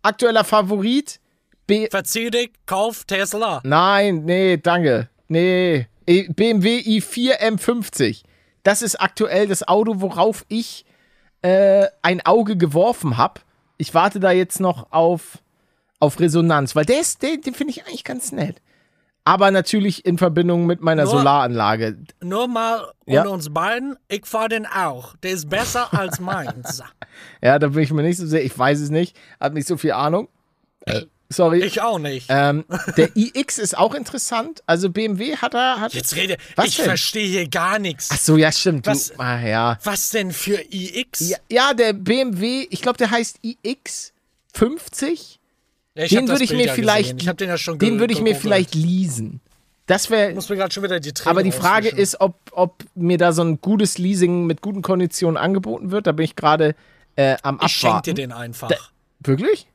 [0.00, 1.20] Aktueller Favorit?
[1.66, 3.60] B Verzieh dich, kauf Tesla.
[3.64, 5.10] Nein, nee, danke.
[5.28, 5.88] Nee.
[6.06, 8.22] BMW i4 M50.
[8.62, 10.84] Das ist aktuell das Auto, worauf ich
[11.42, 13.40] äh, ein Auge geworfen habe.
[13.76, 15.38] Ich warte da jetzt noch auf,
[15.98, 18.60] auf Resonanz, weil der ist, den, den finde ich eigentlich ganz nett.
[19.24, 21.96] aber natürlich in Verbindung mit meiner Nur- Solaranlage.
[22.20, 23.22] Nur mal Ja.
[23.22, 25.16] unter uns beiden, ich fahr den auch.
[25.22, 26.82] Der ist besser als meins.
[27.40, 29.76] Ja, da bin ich mir nicht so sehr, ich weiß es nicht, hab nicht so
[29.76, 30.28] viel Ahnung.
[31.32, 31.60] Sorry.
[31.62, 32.26] Ich auch nicht.
[32.28, 32.64] ähm,
[32.96, 34.62] der iX ist auch interessant.
[34.66, 35.80] Also BMW hat er.
[35.80, 38.08] Hat, Jetzt rede, Was ich verstehe hier gar nichts.
[38.12, 38.86] Ach so, ja, stimmt.
[38.86, 39.78] Du, Was- ah, ja.
[39.84, 41.28] Was denn für iX?
[41.28, 41.38] ja.
[41.50, 44.12] Ja, der BMW, ich glaube, der heißt iX
[44.54, 45.38] 50.
[45.94, 47.22] Ja, ich den würde ich Bild mir ja vielleicht.
[47.22, 49.40] Ich den ja schon den würde ich mir vielleicht leasen.
[49.86, 51.98] Das wäre, Ich muss mir gerade schon wieder die Tränen aber die Frage auswischen.
[52.02, 56.06] ist, ob, ob mir da so ein gutes Leasing mit guten Konditionen angeboten wird.
[56.06, 56.74] Da bin ich gerade
[57.16, 58.14] äh, am Ich schenke Abwarten.
[58.14, 58.70] dir den einfach.
[59.20, 59.66] Wirklich?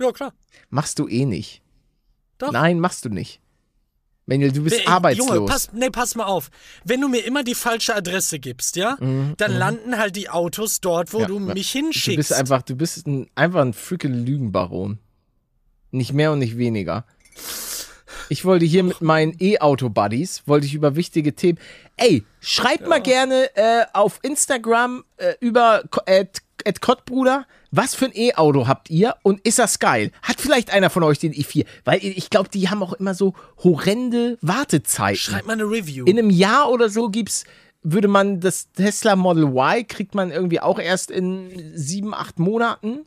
[0.00, 0.32] Ja, klar.
[0.70, 1.62] Machst du eh nicht.
[2.38, 2.52] Doch.
[2.52, 3.40] Nein, machst du nicht.
[4.26, 5.28] Manuel, du bist Ey, arbeitslos.
[5.28, 6.50] Junge, pass, nee, pass mal auf.
[6.84, 11.12] Wenn du mir immer die falsche Adresse gibst, ja, dann landen halt die Autos dort,
[11.12, 11.54] wo Ja, du ja.
[11.54, 12.16] mich Du hinschickst.
[12.16, 14.98] bist einfach, du bist ein, einfach ein freaking Lügenbaron.
[15.90, 17.04] Nicht mehr und nicht weniger.
[18.28, 21.58] Ich wollte hier mit meinen E-Auto-Buddies, wollte ich über wichtige Themen.
[21.96, 26.00] Ey, schreibt mal gerne äh, auf Instagram äh, über Ko-
[26.66, 30.10] at, at Kottbruder, was für ein E-Auto habt ihr und ist das geil?
[30.22, 31.64] Hat vielleicht einer von euch den i4?
[31.84, 35.16] Weil ich glaube, die haben auch immer so horrende Wartezeiten.
[35.16, 36.04] Schreib mal eine Review.
[36.04, 37.44] In einem Jahr oder so gibt's,
[37.82, 43.06] würde man das Tesla Model Y kriegt man irgendwie auch erst in sieben, acht Monaten,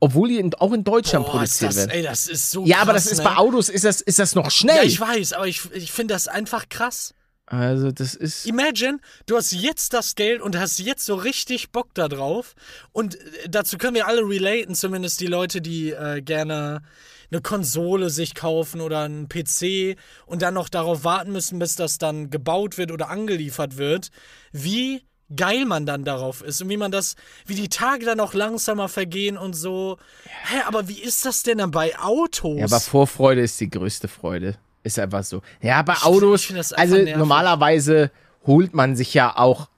[0.00, 1.90] obwohl die in, auch in Deutschland Boah, produziert das, werden.
[1.90, 3.24] ey, das ist so Ja, krass, aber das ist ne?
[3.24, 4.76] bei Autos ist das ist das noch schnell.
[4.76, 7.14] Ja, ich weiß, aber ich, ich finde das einfach krass.
[7.46, 11.88] Also das ist Imagine, du hast jetzt das Geld und hast jetzt so richtig Bock
[11.94, 12.54] da drauf.
[12.92, 16.82] Und äh, dazu können wir alle relaten, zumindest die Leute, die äh, gerne
[17.30, 21.98] eine Konsole sich kaufen oder einen PC und dann noch darauf warten müssen, bis das
[21.98, 24.10] dann gebaut wird oder angeliefert wird.
[24.52, 25.02] Wie
[25.34, 27.16] geil man dann darauf ist und wie man das,
[27.46, 29.98] wie die Tage dann auch langsamer vergehen und so.
[30.44, 32.58] Hä, aber wie ist das denn dann bei Autos?
[32.58, 34.56] ja, aber Vorfreude ist die größte Freude.
[34.84, 35.40] Ist einfach so.
[35.62, 37.16] Ja, bei Autos, ich find das einfach also nervig.
[37.16, 38.10] normalerweise
[38.46, 39.68] holt man sich ja auch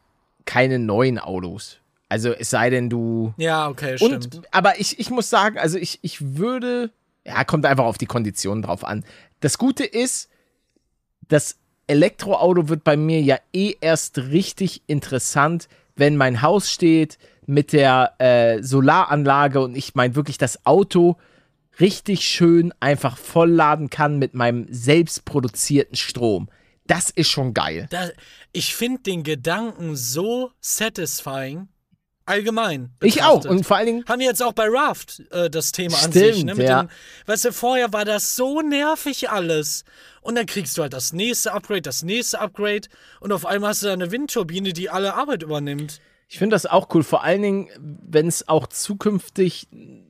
[0.44, 1.78] keine neuen Autos.
[2.08, 4.34] Also es sei denn, du ja, okay, stimmt.
[4.34, 6.90] Und, aber ich, ich muss sagen, also ich, ich würde,
[7.24, 9.04] ja, kommt einfach auf die Konditionen drauf an.
[9.40, 10.28] Das Gute ist,
[11.28, 17.72] das Elektroauto wird bei mir ja eh erst richtig interessant, wenn mein Haus steht mit
[17.72, 21.16] der äh, Solaranlage und ich meine wirklich das Auto
[21.80, 26.48] richtig schön einfach vollladen kann mit meinem selbst produzierten Strom.
[26.86, 27.88] Das ist schon geil.
[27.90, 28.10] Da,
[28.52, 31.68] ich finde den Gedanken so satisfying.
[32.28, 32.90] Allgemein.
[33.02, 33.36] Ich auch.
[33.36, 33.50] betrachtet.
[33.52, 36.34] Und vor allen Dingen, haben wir jetzt auch bei Raft äh, das Thema an Stimmt,
[36.34, 36.44] sich.
[36.44, 36.56] Ne?
[36.56, 36.82] Mit ja.
[36.82, 36.88] dem,
[37.26, 39.84] weißt du, vorher war das so nervig alles.
[40.22, 42.88] Und dann kriegst du halt das nächste Upgrade, das nächste Upgrade.
[43.20, 46.00] Und auf einmal hast du da eine Windturbine, die alle Arbeit übernimmt.
[46.28, 49.68] Ich finde das auch cool, vor allen Dingen, wenn es auch zukünftig,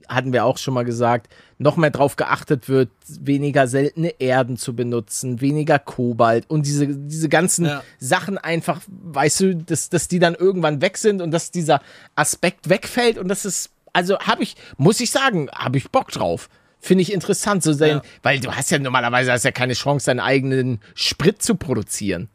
[0.08, 4.74] hatten wir auch schon mal gesagt, noch mehr drauf geachtet wird, weniger seltene Erden zu
[4.74, 7.82] benutzen, weniger Kobalt und diese, diese ganzen Ja.
[7.98, 11.82] Sachen einfach, weißt du, dass, dass die dann irgendwann weg sind und dass dieser
[12.14, 16.48] Aspekt wegfällt und das ist, also habe ich, muss ich sagen, habe ich Bock drauf.
[16.78, 18.02] Finde ich interessant zu sehen, Ja.
[18.22, 22.28] weil du hast ja normalerweise hast ja keine Chance, deinen eigenen Sprit zu produzieren.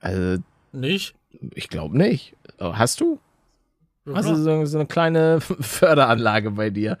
[0.00, 0.42] Also,
[0.72, 1.14] Nicht?
[1.54, 2.34] ich glaube nicht.
[2.58, 3.18] Oh, Hast du?
[4.06, 6.98] Ja, Hast du so, so eine kleine Förderanlage bei dir?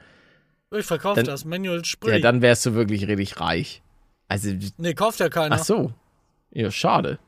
[0.70, 1.44] ich verkaufe das.
[1.44, 2.16] Manual Spray.
[2.16, 3.82] Ja, dann wärst du wirklich richtig reich.
[4.28, 5.54] Also, nee, kauft ja keiner.
[5.56, 5.92] ach so.
[6.50, 7.18] Ja, schade.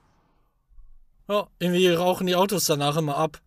[1.29, 3.41] Ja, irgendwie rauchen die Autos danach immer ab.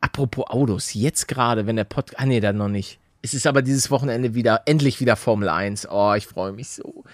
[0.00, 2.20] Apropos Autos, jetzt gerade, wenn der Podcast.
[2.20, 3.00] Ah, nee, dann noch nicht.
[3.24, 5.88] Es ist aber dieses Wochenende wieder, endlich wieder Formel 1.
[5.90, 7.04] Oh, ich freue mich so.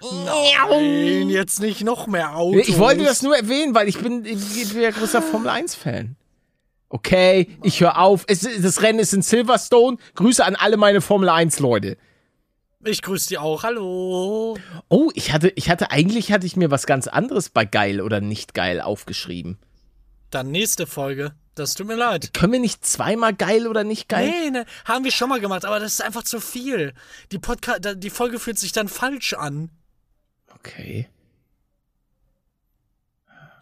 [0.00, 2.66] Nein, jetzt nicht noch mehr Autos.
[2.66, 6.16] Ich wollte das nur erwähnen, weil ich bin, ich bin ja großer Formel 1-Fan.
[6.88, 8.24] Okay, ich höre auf.
[8.26, 9.98] Es, das Rennen ist in Silverstone.
[10.14, 11.98] Grüße an alle meine Formel 1-Leute.
[12.86, 13.64] Ich grüße die auch.
[13.64, 14.56] Hallo.
[14.88, 18.22] Oh, ich hatte, ich hatte, eigentlich hatte ich mir was ganz anderes bei geil oder
[18.22, 19.58] nicht geil aufgeschrieben.
[20.30, 21.34] Dann nächste Folge.
[21.54, 22.34] Das tut mir leid.
[22.34, 24.28] Können wir nicht zweimal geil oder nicht geil?
[24.28, 26.94] Nee, ne, haben wir schon mal gemacht, aber das ist einfach zu viel.
[27.32, 29.70] Die, Podca die Folge fühlt sich dann falsch an.
[30.52, 31.08] Okay.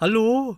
[0.00, 0.56] Hallo?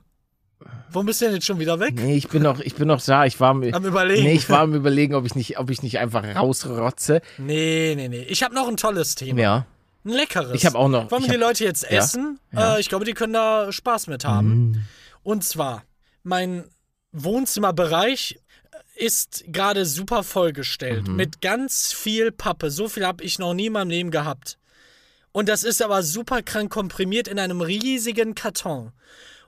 [0.90, 1.94] Warum bist du denn jetzt schon wieder weg?
[1.96, 3.24] Nee, ich bin noch, ich bin noch da.
[3.26, 4.22] Ich war mir, Am Überlegen.
[4.22, 7.20] nee, ich war am überlegen, ob ich nicht, ob ich nicht einfach rausrotze.
[7.36, 8.22] Nee, nee, nee.
[8.22, 9.40] Ich habe noch ein tolles Thema.
[9.40, 9.66] Ja.
[10.04, 10.52] Ein leckeres.
[10.54, 11.98] Ich hab auch noch- Wollen die hab- Leute jetzt Ja.
[11.98, 12.38] essen?
[12.52, 12.70] Ja.
[12.70, 12.76] Mhm.
[12.76, 14.86] Äh, ich glaube, die können da Spaß mit haben.
[15.22, 15.82] Und zwar,
[16.22, 16.64] mein
[17.14, 18.38] Wohnzimmerbereich
[18.96, 21.16] ist gerade super vollgestellt Mhm.
[21.16, 22.70] mit ganz viel Pappe.
[22.70, 24.58] So viel habe ich noch nie in meinem Leben gehabt.
[25.32, 28.92] Und das ist aber super krank komprimiert in einem riesigen Karton.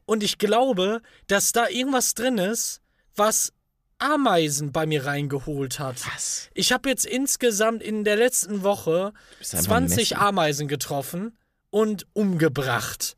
[0.04, 2.80] Und ich glaube, dass da irgendwas drin ist,
[3.14, 3.52] was
[3.98, 5.96] Ameisen bei mir reingeholt hat.
[6.14, 6.50] Was?
[6.54, 10.14] Ich habe jetzt insgesamt in der letzten Woche bist einfach 20 Messi.
[10.14, 11.38] Ameisen getroffen
[11.70, 13.16] und umgebracht.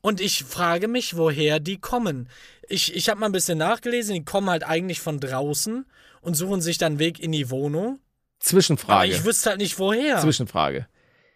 [0.00, 2.28] Und ich frage mich, woher die kommen.
[2.68, 5.86] Ich, ich habe mal ein bisschen nachgelesen, die kommen halt eigentlich von draußen
[6.20, 7.86] und suchen sich dann Weg in die Wohnung.
[7.88, 8.00] Aber
[8.40, 9.10] Zwischenfrage.
[9.10, 10.18] ich wüsste halt nicht, woher.
[10.18, 10.86] Zwischenfrage.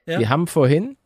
[0.07, 0.19] Ja?
[0.19, 0.97] Wir haben vorhin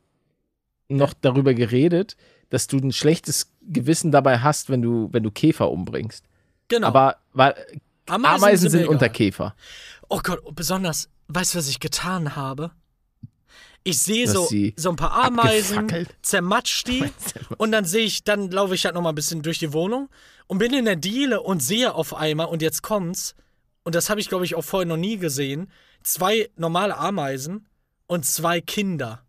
[0.88, 2.16] noch darüber geredet,
[2.50, 6.24] dass du ein schlechtes Gewissen dabei hast, wenn du, wenn du Käfer umbringst.
[6.68, 6.88] genau.
[6.88, 7.54] Aber weil,
[8.06, 9.16] Ameisen, sind mir unter egal.
[9.16, 9.56] Käfer.
[10.08, 12.70] Oh Gott, besonders, weißt du, was ich getan habe?
[13.86, 16.14] Ich sehe so, so ein paar Ameisen, abgefackelt.
[16.22, 17.04] zermatsch die
[17.58, 20.08] und dann sehe ich, dann laufe ich halt noch mal ein bisschen durch die Wohnung
[20.48, 23.34] und bin in der Diele und sehe auf einmal, und jetzt kommt's,
[23.84, 25.70] und das habe ich, glaube ich, auch vorher noch nie gesehen,
[26.02, 27.68] zwei normale Ameisen
[28.08, 29.22] und zwei Kinder.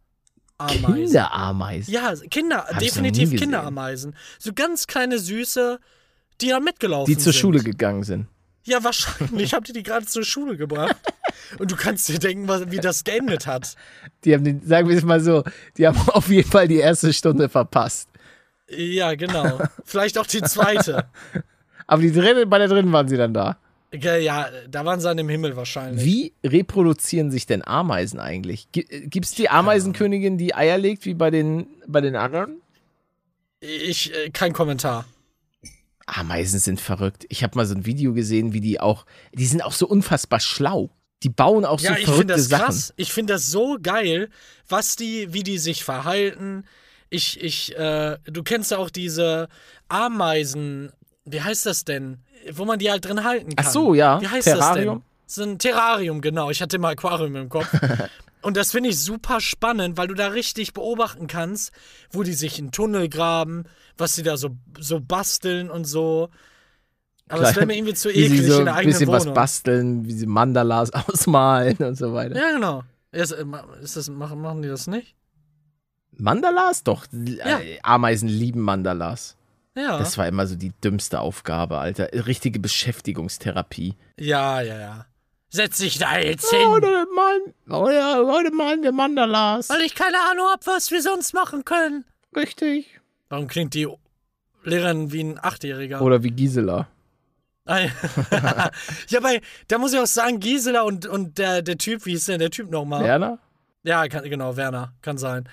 [0.57, 0.95] Ameisen.
[0.95, 1.93] Kinderameisen.
[1.93, 3.35] Ja, Kinder, Hab definitiv.
[3.35, 4.15] Kinderameisen.
[4.39, 5.79] So ganz kleine Süße,
[6.41, 7.23] die da mitgelaufen Die sind.
[7.23, 8.27] zur Schule gegangen sind.
[8.63, 9.53] Ja, wahrscheinlich.
[9.53, 10.95] Habt ihr die gerade zur Schule gebracht?
[11.59, 13.75] Und du kannst dir denken, was, wie das geendet hat.
[14.23, 15.43] Die haben den, sagen wir es mal so,
[15.77, 18.09] die haben auf jeden Fall die erste Stunde verpasst.
[18.69, 19.59] Ja, genau.
[19.85, 21.05] Vielleicht auch die zweite.
[21.87, 23.57] Aber die dritte, bei der dritten waren sie dann da.
[23.93, 26.03] Ja, da waren sie dann im Himmel wahrscheinlich.
[26.03, 28.67] Wie reproduzieren sich denn Ameisen eigentlich?
[28.73, 32.61] Gibt es die Ameisenkönigin, die Eier legt, wie bei den, bei den anderen?
[33.61, 35.05] Ich, äh, kein Kommentar.
[36.05, 37.25] Ameisen sind verrückt.
[37.29, 40.39] Ich habe mal so ein Video gesehen, wie die auch, die sind auch so unfassbar
[40.39, 40.89] schlau.
[41.23, 42.65] Die bauen auch Ja, so ich finde verrückte das Sachen.
[42.65, 42.93] krass.
[42.95, 44.29] Ich finde das so geil,
[44.69, 46.63] was die, wie die sich verhalten.
[47.09, 49.47] Ich, ich, äh, du kennst ja auch diese
[49.87, 50.91] Ameisen,
[51.25, 52.19] wie heißt das denn?
[52.51, 53.65] Wo man die halt drin halten kann.
[53.65, 54.21] Ach so, ja.
[54.21, 54.95] Wie heißt Terrarium?
[54.99, 55.07] das denn?
[55.29, 56.49] So ein Terrarium, genau.
[56.51, 57.67] Ich hatte mal Aquarium im Kopf.
[58.41, 61.71] Und das finde ich super spannend, weil du da richtig beobachten kannst,
[62.11, 63.65] wo die sich einen Tunnel graben,
[63.97, 66.29] was sie da so, so basteln und so.
[67.29, 69.07] Aber es wäre mir irgendwie zu wie eklig sie so in der ein eigenen bisschen
[69.09, 69.25] Wohnung.
[69.27, 72.35] was basteln, wie sie Mandalas ausmalen und so weiter.
[72.37, 72.83] Ja, genau.
[73.11, 73.31] Ist,
[73.81, 75.15] ist das, machen, machen die das nicht?
[76.11, 76.83] Mandalas?
[76.83, 79.35] Doch, äh, Ameisen lieben Mandalas.
[79.75, 79.99] Ja.
[79.99, 82.09] Das war immer so die dümmste Aufgabe, Alter.
[82.25, 83.95] Richtige Beschäftigungstherapie.
[84.19, 85.05] ja, ja, ja.
[85.49, 86.67] Setz dich da jetzt Oh, hin.
[86.67, 89.69] Heute mal, oh ja, heute malen wir Mandalas.
[89.69, 92.03] Weil ich keine Ahnung hab, was wir sonst machen können.
[92.35, 92.99] Richtig.
[93.29, 93.87] Warum klingt die
[94.63, 96.01] Lehrerin wie ein Achtjähriger?
[96.01, 96.87] Oder wie Gisela.
[97.67, 97.91] Ei.
[99.09, 102.25] ja, aber da muss ich auch sagen, Gisela und, und der, der Typ, wie hieß
[102.25, 103.03] denn der Typ nochmal?
[103.03, 103.39] Werner?
[103.83, 105.47] Ja, kann, genau, Werner, kann sein.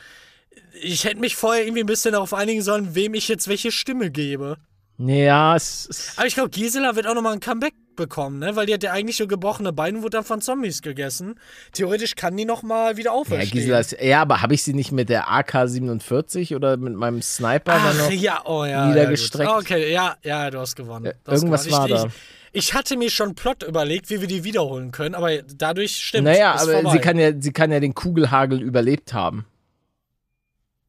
[0.80, 4.10] Ich hätte mich vorher irgendwie ein bisschen darauf einigen sollen, wem ich jetzt welche Stimme
[4.10, 4.56] gebe.
[4.98, 8.56] Ja, es, es Aber ich glaube, Gisela wird auch nochmal ein Comeback bekommen, ne?
[8.56, 11.34] Weil die hat ja eigentlich so gebrochene Beine und wurde dann von Zombies gegessen.
[11.72, 13.50] Theoretisch kann die nochmal wieder ja, auferstehen.
[13.50, 17.72] Gisela ist, ja, aber habe ich sie nicht mit der AK-47 oder mit meinem Sniper
[17.72, 18.10] dann Ach, noch?
[18.10, 18.86] ja, oh ja.
[18.88, 19.48] niedergestreckt.
[19.50, 21.06] Ja, okay, ja, ja, du hast gewonnen.
[21.06, 21.80] Ja, Du hast irgendwas gewonnen.
[21.80, 22.06] war ich, da.
[22.52, 26.24] Ich, ich hatte mir schon Plot überlegt, wie wir die wiederholen können, aber dadurch stimmt.
[26.24, 26.90] Naja, aber vorbei.
[26.92, 29.44] sie kann, ja, sie kann ja den Kugelhagel überlebt haben.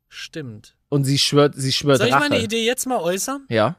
[0.09, 0.75] Stimmt.
[0.89, 2.29] Und sie schwört, sie schwört Soll ich Rache.
[2.29, 3.45] meine Idee jetzt mal äußern?
[3.49, 3.75] Ja.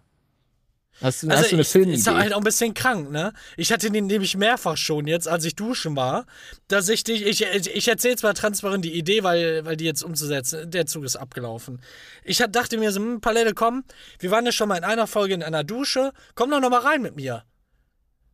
[1.02, 1.98] Hast du, Also hast du eine ich, Filmidee?
[1.98, 3.32] ist halt auch ein bisschen krank, ne?
[3.56, 6.24] Ich hatte den nämlich mehrfach schon jetzt, als ich duschen war,
[6.68, 10.70] dass ich dich, ich, ich, erzähle zwar transparent die Idee, weil, weil die jetzt umzusetzen,
[10.70, 11.82] der Zug ist abgelaufen.
[12.24, 13.84] Ich hat, dachte mir so, hm, Palette, komm,
[14.18, 16.80] wir waren ja schon mal in einer Folge in einer Dusche, komm doch noch mal
[16.80, 17.44] rein mit mir.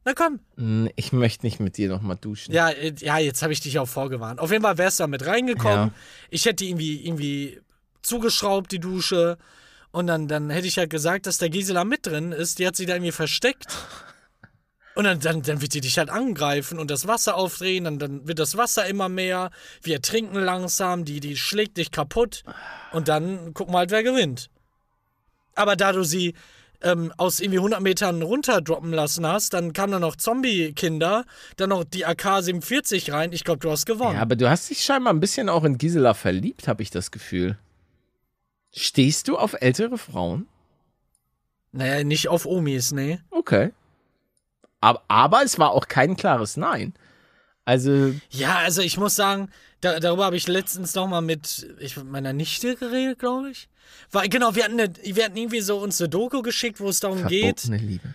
[0.05, 0.41] Na komm.
[0.57, 2.53] Hm, ich möchte nicht mit dir nochmal duschen.
[2.53, 4.41] Ja, äh, ja, jetzt habe ich dich auch vorgewarnt.
[4.41, 5.89] Auf jeden Fall wärst du da mit reingekommen.
[5.89, 5.95] Ja.
[6.31, 7.61] Ich hätte irgendwie, irgendwie
[8.03, 9.39] zugeschraubt, die Dusche.
[9.93, 12.59] Und dann, dann hätte ich halt gesagt, dass der Gisela mit drin ist.
[12.59, 13.77] Die hat sie da irgendwie versteckt.
[14.95, 17.85] Und dann, dann, dann wird die dich halt angreifen und das Wasser aufdrehen.
[17.85, 19.51] Dann, dann wird das Wasser immer mehr.
[19.83, 21.05] Wir trinken langsam.
[21.05, 22.43] Die, die schlägt dich kaputt.
[22.93, 24.51] Und dann gucken wir halt, wer gewinnt.
[25.55, 26.35] Aber da du sie
[26.83, 31.25] ähm, aus irgendwie 100 Metern runterdroppen lassen hast, dann kamen dann noch Zombie-Kinder,
[31.57, 33.33] dann noch die AK-47 rein.
[33.33, 34.17] Ich glaube, du hast gewonnen.
[34.17, 37.11] Ja, aber du hast dich scheinbar ein bisschen auch in Gisela verliebt, habe ich das
[37.11, 37.59] Gefühl.
[38.73, 40.49] Stehst du auf ältere Frauen?
[41.73, 43.19] naja, nicht auf Omis, nee.
[43.31, 43.73] Okay.
[44.81, 46.93] Aber, aber es war auch kein klares Nein.
[47.65, 49.49] Also, Ja, also ich muss sagen,
[49.81, 53.69] da, darüber habe ich letztens noch mal mit ich, meiner Nichte geredet, glaube ich.
[54.11, 57.01] Weil, genau, wir hatten, eine, wir hatten irgendwie so uns eine Doku geschickt, wo es
[57.01, 57.65] darum geht.
[57.65, 58.15] Liebe.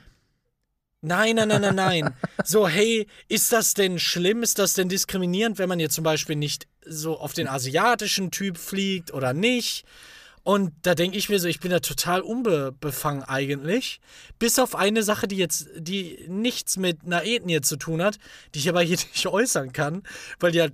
[1.01, 2.13] Nein, nein, nein, nein, nein.
[2.43, 4.43] So, hey, ist das denn schlimm?
[4.43, 8.57] Ist das denn diskriminierend, wenn man jetzt zum Beispiel nicht so auf den asiatischen Typ
[8.57, 9.85] fliegt oder nicht?
[10.47, 13.99] Und da denke ich mir so, ich bin da total unbefangen eigentlich.
[14.39, 18.17] Bis auf eine Sache, die jetzt, die nichts mit einer Ethnie zu tun hat,
[18.55, 20.03] die ich aber hier nicht äußern kann,
[20.39, 20.71] weil die halt,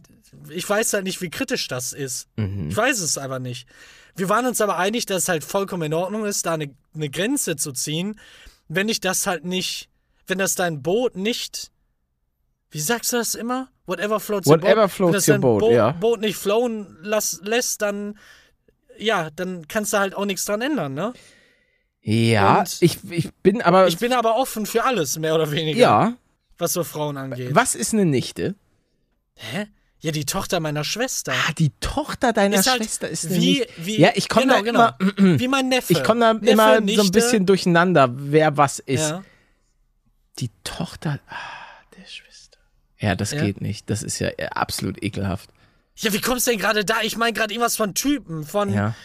[0.49, 2.27] ich weiß halt nicht, wie kritisch das ist.
[2.69, 3.67] Ich weiß es einfach nicht.
[4.15, 7.09] Wir waren uns aber einig, dass es halt vollkommen in Ordnung ist, da eine, eine
[7.09, 8.19] Grenze zu ziehen,
[8.67, 9.89] wenn ich das halt nicht,
[10.27, 11.71] wenn das dein Boot nicht.
[12.69, 13.69] Wie sagst du das immer?
[13.87, 14.65] Whatever floats your boat.
[14.65, 15.91] Whatever wenn floats das your dein boat, Bo ja.
[15.93, 18.19] Boot nicht flowen lass, lässt, dann.
[18.97, 21.13] Ja, dann kannst du halt auch nichts dran ändern, ne?
[22.01, 23.87] Ja, Und- ich, ich bin aber.
[23.87, 25.79] Ich bin aber offen für alles, mehr oder weniger.
[25.79, 26.13] ja.
[26.57, 27.55] Was so Frauen angeht.
[27.55, 28.55] Was ist eine Nichte?
[29.35, 29.65] Hä?
[29.99, 31.31] Ja, die Tochter meiner Schwester.
[31.33, 33.67] Ah, die Tochter deiner Ist halt Schwester ist eine wie, Nichte.
[33.77, 35.15] wie, Ja, ich komme genau, da immer.
[35.15, 35.39] genau.
[35.39, 35.93] wie mein Neffe.
[35.93, 37.11] Ich komme da Neffe, immer so ein Nichte.
[37.11, 39.09] bisschen durcheinander, wer was ist.
[39.09, 39.23] Ja.
[40.39, 41.35] Die Tochter ah,
[41.97, 42.59] der Schwester.
[42.99, 43.41] Ja, das Ja.
[43.43, 43.89] geht nicht.
[43.89, 45.49] Das ist ja äh, absolut ekelhaft.
[45.97, 47.01] Ja, wie kommst du denn gerade da?
[47.03, 48.95] Ich meine gerade irgendwas von Typen, von Ja.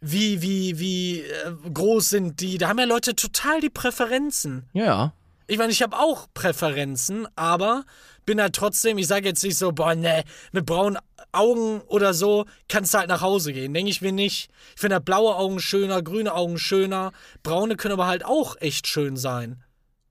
[0.00, 2.58] wie, wie, wie äh, groß sind die.
[2.58, 4.68] Da haben ja Leute total die Präferenzen.
[4.72, 5.12] Ja.
[5.46, 7.84] Ich meine, ich habe auch Präferenzen, aber
[8.24, 10.98] bin halt trotzdem, ich sage jetzt nicht so, boah, ne, mit braunen
[11.32, 13.72] Augen oder so kannst du halt nach Hause gehen.
[13.74, 14.50] Denke ich mir nicht.
[14.74, 17.12] Ich finde halt blaue Augen schöner, grüne Augen schöner.
[17.42, 19.62] Braune können aber halt auch echt schön sein.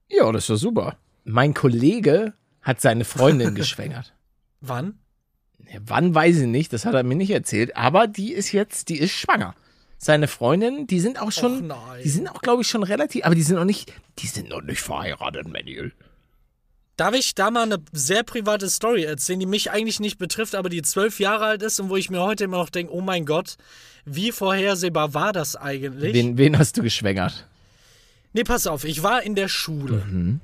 [0.10, 0.98] Ja, das ist ja super.
[1.24, 4.14] Mein Kollege hat seine Freundin geschwängert.
[4.62, 5.00] Wann?
[5.72, 8.90] Ja, wann weiß ich nicht, das hat er mir nicht erzählt, aber die ist jetzt,
[8.90, 9.56] die ist schwanger.
[9.98, 11.72] Seine Freundin, die sind auch schon,
[12.04, 14.62] die sind auch, glaube ich, schon relativ, aber die sind noch nicht, die sind noch
[14.62, 15.94] nicht verheiratet, Manuel.
[16.98, 20.70] Darf ich da mal eine sehr private Story erzählen, die mich eigentlich nicht betrifft, aber
[20.70, 23.26] die zwölf Jahre alt ist und wo ich mir heute immer noch denke, oh mein
[23.26, 23.56] Gott,
[24.04, 26.14] wie vorhersehbar war das eigentlich?
[26.14, 27.48] Wen, wen hast du geschwängert?
[28.34, 30.40] Nee, pass auf, ich war in der Schule.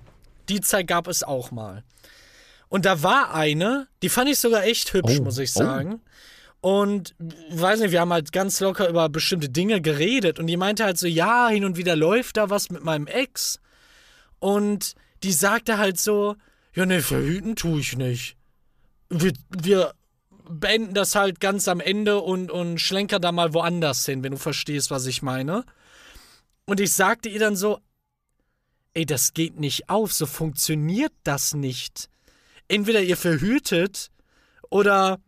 [0.49, 1.83] Die Zeit gab es auch mal.
[2.69, 5.59] Und da war eine, die fand ich sogar echt hübsch, Oh, muss ich oh.
[5.59, 6.01] sagen.
[6.59, 7.15] Und
[7.49, 10.97] weiß nicht, wir haben halt ganz locker über bestimmte Dinge geredet und die meinte halt
[10.97, 13.59] so, ja, hin und wieder läuft da was mit meinem Ex.
[14.39, 16.35] Und die sagte halt so,
[16.73, 18.35] ja, ne, verhüten tue ich nicht.
[19.09, 19.93] Wir, wir
[20.49, 24.37] beenden das halt ganz am Ende und, und schlenker da mal woanders hin, wenn du
[24.37, 25.63] verstehst, was ich meine.
[26.65, 27.79] Und ich sagte ihr dann so,
[28.93, 32.09] ey, das geht nicht auf, so funktioniert das nicht.
[32.67, 34.09] Entweder ihr verhütet
[34.69, 35.19] oder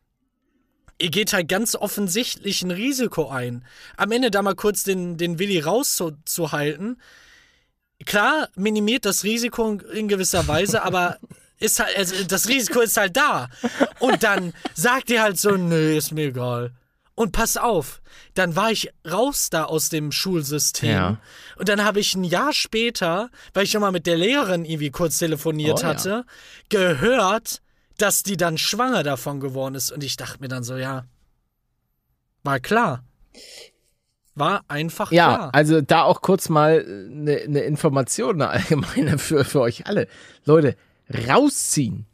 [0.99, 3.65] ihr geht halt ganz offensichtlich ein Risiko ein.
[3.95, 7.01] Am Ende da mal kurz den, den Willi rauszuhalten.
[8.05, 11.17] Klar, minimiert das Risiko in- gewisser Weise, aber
[11.59, 13.49] ist halt, also das Risiko ist halt da.
[13.99, 16.71] Und dann sagt ihr halt so, nö, ist mir egal.
[17.19, 18.01] Und pass auf,
[18.33, 20.89] dann war ich raus da aus dem Schulsystem.
[20.89, 21.17] Ja.
[21.57, 25.17] Und dann habe ich ein Jahr später, weil ich nochmal mit der Lehrerin irgendwie kurz
[25.17, 25.87] telefoniert Oh, ja.
[25.89, 26.25] hatte,
[26.69, 27.61] gehört,
[27.97, 29.91] dass die dann schwanger davon geworden ist.
[29.91, 31.07] Und ich dachte mir dann so, ja,
[32.43, 33.03] war klar.
[34.35, 35.49] War einfach Ja, klar.
[35.53, 40.07] also da auch kurz mal eine ne Information, eine allgemeine für, für euch alle.
[40.45, 40.77] Leute,
[41.27, 42.05] rausziehen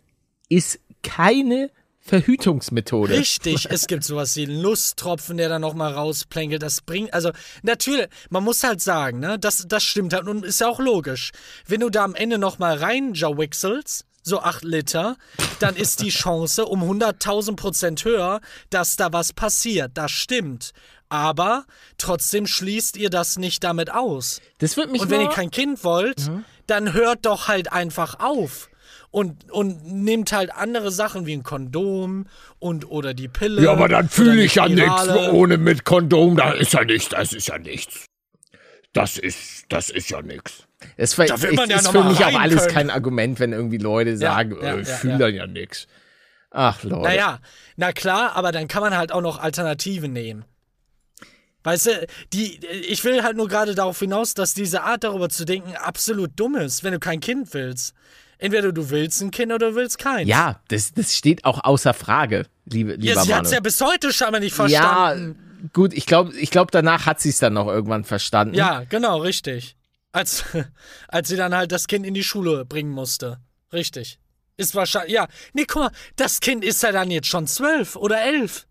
[0.50, 1.70] ist keine
[2.06, 3.18] Verhütungsmethode.
[3.18, 6.62] Richtig, es gibt sowas wie Lusttropfen, der dann nochmal rausplänkelt.
[6.62, 7.32] Das bringt, also
[7.64, 11.32] natürlich, man muss halt sagen, ne, das, das stimmt halt und ist ja auch logisch.
[11.66, 15.18] Wenn du da am Ende nochmal reinjawixelst, so 8 Liter,
[15.60, 18.40] dann ist die Chance um 100.000 Prozent höher,
[18.70, 19.92] dass da was passiert.
[19.96, 20.72] Das stimmt.
[21.10, 21.66] Aber
[21.98, 24.42] trotzdem schließt ihr das nicht damit aus.
[24.58, 26.30] Das wird mich Und wenn ihr kein Kind wollt,
[26.68, 28.70] dann hört doch halt einfach auf.
[29.16, 32.28] Und, und nehmt halt andere Sachen wie ein Kondom
[32.60, 33.64] und oder die Pille.
[33.64, 36.36] Ja, aber dann fühle ich ja nichts ohne mit Kondom.
[36.36, 38.08] Da ist ja nichts, das ist ja nichts.
[38.92, 40.66] Das ist, das ist ja nichts.
[40.98, 42.74] Es war, Da will ich, man ja ist für mich auch alles können.
[42.74, 45.20] kein Argument, wenn irgendwie Leute sagen, ja, äh, ich ja, fühle ja.
[45.20, 45.88] dann ja nichts.
[46.52, 47.04] Ach, Leute.
[47.04, 47.40] Naja,
[47.78, 50.44] na klar, aber dann kann man halt auch noch Alternativen nehmen.
[51.64, 52.60] Weißt du, die,
[52.90, 56.58] ich will halt nur gerade darauf hinaus, dass diese Art darüber zu denken absolut dumm
[56.58, 57.94] ist, wenn du kein Kind willst.
[58.38, 60.28] Entweder du willst ein Kind oder du willst keins.
[60.28, 63.40] Ja, das, das steht auch außer Frage, liebe, lieber ja sie Manu.
[63.40, 65.70] hat's ja bis heute scheinbar nicht ja, verstanden.
[65.74, 68.54] gut, ich glaube, ich glaub, danach hat sie es dann noch irgendwann verstanden.
[68.56, 69.76] Ja, genau, richtig.
[70.12, 70.44] Als,
[71.08, 73.40] als sie dann halt das Kind in die Schule bringen musste.
[73.74, 74.20] Richtig.
[74.58, 75.28] Ist wahrscheinlich, ja.
[75.54, 78.68] Nee, guck mal, das Kind ist ja dann jetzt schon zwölf oder elf.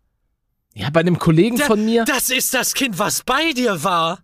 [0.73, 4.24] Ja, bei einem Kollegen Da- von mir, Das ist das Kind, was bei dir war.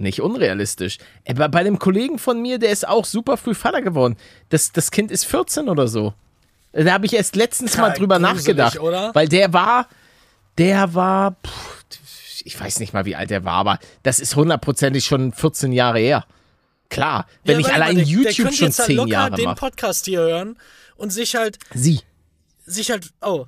[0.00, 0.98] Nicht unrealistisch.
[1.28, 4.16] Aber bei einem Kollegen von mir, der ist auch super früh Vater geworden.
[4.48, 6.14] Das, das Kind ist 14 oder so.
[6.72, 8.78] Da habe ich erst letztens mal drüber gruselig, nachgedacht.
[8.80, 9.14] oder?
[9.14, 9.88] Weil der war,
[10.58, 11.36] der war,
[12.44, 15.98] ich weiß nicht mal, wie alt der war, aber das ist hundertprozentig schon 14 Jahre
[15.98, 16.24] her.
[16.88, 18.96] Klar, wenn Ja, ich warte mal, allein der, der YouTube könnte schon jetzt halt 10
[18.96, 19.56] locker Jahre den mache.
[19.56, 20.56] Podcast hier hören
[20.96, 22.00] und sich halt, Sie.
[22.66, 23.46] sich halt, oh,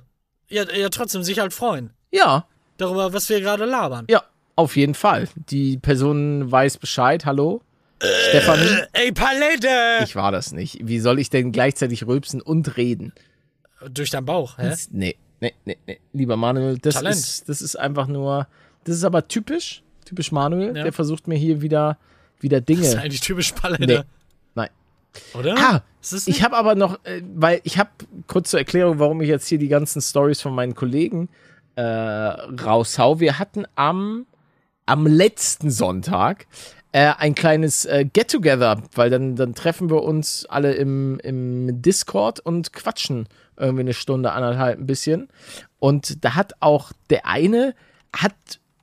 [0.49, 2.45] ja, ja trotzdem sich halt freuen Ja,
[2.77, 4.05] darüber, was wir gerade labern.
[4.09, 4.23] ja,
[4.55, 5.27] auf jeden Fall.
[5.49, 7.25] Die Person weiß Bescheid.
[7.25, 7.61] Hallo?
[8.29, 8.83] Stefanie?
[8.93, 10.03] Ey, Palette!
[10.03, 10.79] Ich war das nicht.
[10.87, 13.13] Wie soll ich denn gleichzeitig rülpsen und reden?
[13.89, 14.69] Durch deinen Bauch, hä?
[14.69, 15.99] Das, nee, nee, nee, nee.
[16.11, 17.15] Lieber Manuel, das Talent.
[17.15, 18.47] ist, das ist einfach nur,
[18.83, 20.83] das ist aber typisch, typisch Manuel, Ja.
[20.83, 21.97] der versucht mir hier wieder,
[22.39, 22.81] wieder Dinge.
[22.81, 23.85] Das ist eigentlich typisch Palette.
[23.85, 24.01] Nee.
[24.55, 24.69] Nein,
[25.33, 25.55] Oder?
[25.57, 25.81] Ah,
[26.25, 27.89] ich habe aber noch, äh, weil ich habe
[28.27, 31.29] kurz zur Erklärung, warum ich jetzt hier die ganzen Stories von meinen Kollegen
[31.75, 33.19] äh, raushau.
[33.21, 34.25] Wir hatten am,
[34.85, 36.47] am letzten Sonntag
[36.93, 42.39] äh, ein kleines äh, Get-Together, weil dann, dann treffen wir uns alle im, im Discord
[42.39, 43.27] und quatschen
[43.57, 45.27] irgendwie eine Stunde, anderthalb ein bisschen.
[45.79, 47.73] Und da hat auch der eine,
[48.15, 48.33] hat,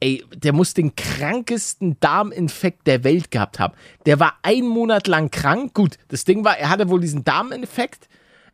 [0.01, 3.75] ey, der muss den krankesten Darminfekt der Welt gehabt haben.
[4.07, 5.75] Der war einen Monat lang krank.
[5.75, 8.09] Gut, das Ding war, er hatte wohl diesen Darminfekt.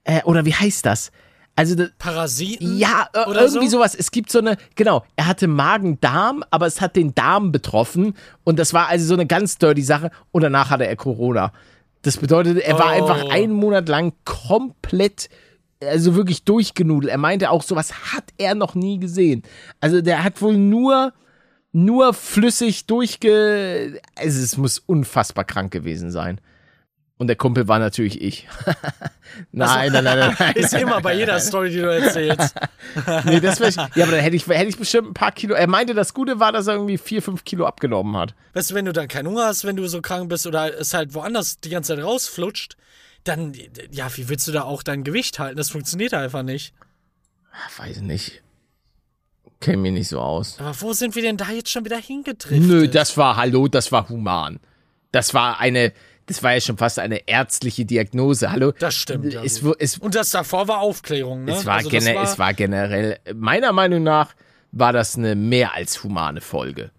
[0.04, 1.10] Äh, oder wie heißt das?
[1.56, 2.78] Also, das, Parasiten?
[2.78, 3.78] ja, äh, oder irgendwie so?
[3.78, 3.94] sowas.
[3.94, 8.14] Es gibt so eine, genau, er hatte Magen-Darm, aber es hat den Darm betroffen.
[8.44, 10.10] Und das war also so eine ganz dirty Sache.
[10.32, 11.52] Und danach hatte er Corona.
[12.02, 12.90] Das bedeutet, er war Oh.
[13.02, 15.28] einfach einen Monat lang komplett,
[15.82, 17.10] also wirklich durchgenudelt.
[17.10, 19.42] Er meinte auch, sowas hat er noch nie gesehen.
[19.80, 21.12] Also der hat wohl nur,
[21.72, 23.98] nur flüssig durchge...
[24.14, 26.40] Also es muss unfassbar krank gewesen sein.
[27.18, 28.46] Und der Kumpel war natürlich ich.
[29.52, 30.52] nein, nein, nein, nein, nein.
[30.54, 32.54] Ist immer bei jeder Story, die du erzählst.
[33.24, 35.54] Nee, das wär ich, ja, aber dann hätte ich, hätte ich bestimmt ein paar Kilo.
[35.54, 38.34] Er meinte, das Gute war, dass er irgendwie vier, fünf Kilo abgenommen hat.
[38.54, 40.94] Weißt du, wenn du dann keinen Hunger hast, wenn du so krank bist oder es
[40.94, 42.76] halt woanders die ganze Zeit rausflutscht,
[43.24, 43.52] dann,
[43.90, 45.56] ja, wie willst du da auch dein Gewicht halten?
[45.56, 46.74] Das funktioniert einfach nicht.
[47.52, 48.42] Ach, weiß nicht.
[49.60, 50.58] Kenn mich nicht so aus.
[50.60, 52.62] Aber wo sind wir denn da jetzt schon wieder hingedriftet?
[52.62, 54.60] Nö, das war, hallo, das war human.
[55.12, 55.92] Das war eine,
[56.26, 58.50] das war ja schon fast eine ärztliche Diagnose.
[58.50, 58.72] Hallo?
[58.72, 61.52] Das stimmt, ja, Es, es, Und das davor war Aufklärung, ne?
[61.52, 64.34] es, war Also gene, es war generell, meiner Meinung nach,
[64.72, 66.90] war das eine mehr als humane Folge.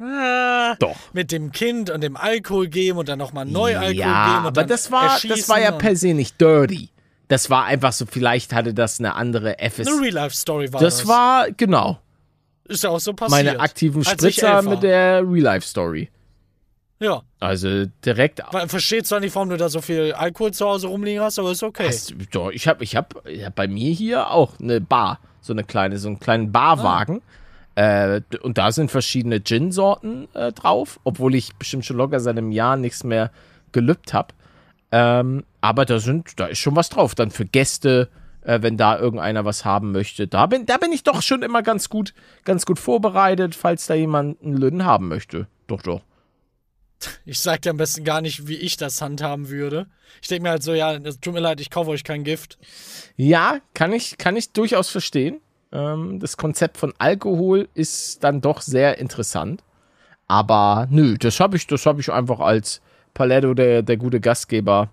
[0.00, 0.96] Ah, Doch.
[1.12, 4.40] Mit dem Kind und dem Alkohol geben und dann nochmal neu Alkohol ja, geben.
[4.40, 6.88] Und aber das war, das war ja per se nicht dirty.
[7.28, 9.86] Das war einfach so, vielleicht hatte das eine andere FS.
[9.86, 10.98] Eine Real-Life-Story war das.
[10.98, 12.00] Das war, genau,
[12.64, 13.44] Ist ja auch so passiert.
[13.44, 14.62] meine aktiven Spritzer war.
[14.62, 16.10] mit der Real-Life-Story.
[17.00, 17.22] Ja.
[17.38, 21.22] Also direkt Man versteht zwar nicht, warum du da so viel Alkohol zu Hause rumliegen
[21.22, 21.86] hast, aber ist okay.
[21.88, 25.52] Hast, doch, ich habe ich hab, ich hab bei mir hier auch eine Bar, so
[25.54, 27.22] eine kleine, so einen kleinen Barwagen.
[27.74, 32.36] Äh, d- und da sind verschiedene Gin-Sorten äh, drauf, obwohl ich bestimmt schon locker seit
[32.36, 33.30] einem Jahr nichts mehr
[33.72, 34.34] gelübt habe.
[34.92, 37.14] Ähm, aber da sind, da ist schon was drauf.
[37.14, 38.08] Dann für Gäste,
[38.42, 40.26] äh, wenn da irgendeiner was haben möchte.
[40.26, 42.12] Da bin, da bin ich doch schon immer ganz gut,
[42.44, 45.46] ganz gut vorbereitet, falls da jemand einen Lüden haben möchte.
[45.68, 46.02] Doch, doch.
[47.24, 49.86] Ich sag dir am besten gar nicht, wie ich das handhaben würde.
[50.20, 52.58] Ich denke mir halt so, ja, es tut mir leid, ich kaufe euch kein Gift.
[53.16, 55.40] Ja, kann ich, kann ich durchaus verstehen.
[55.72, 59.62] Ähm, das Konzept von Alkohol ist dann doch sehr interessant.
[60.26, 62.80] Aber nö, das habe ich, das habe ich einfach als
[63.14, 64.90] Paletto, der, der gute Gastgeber,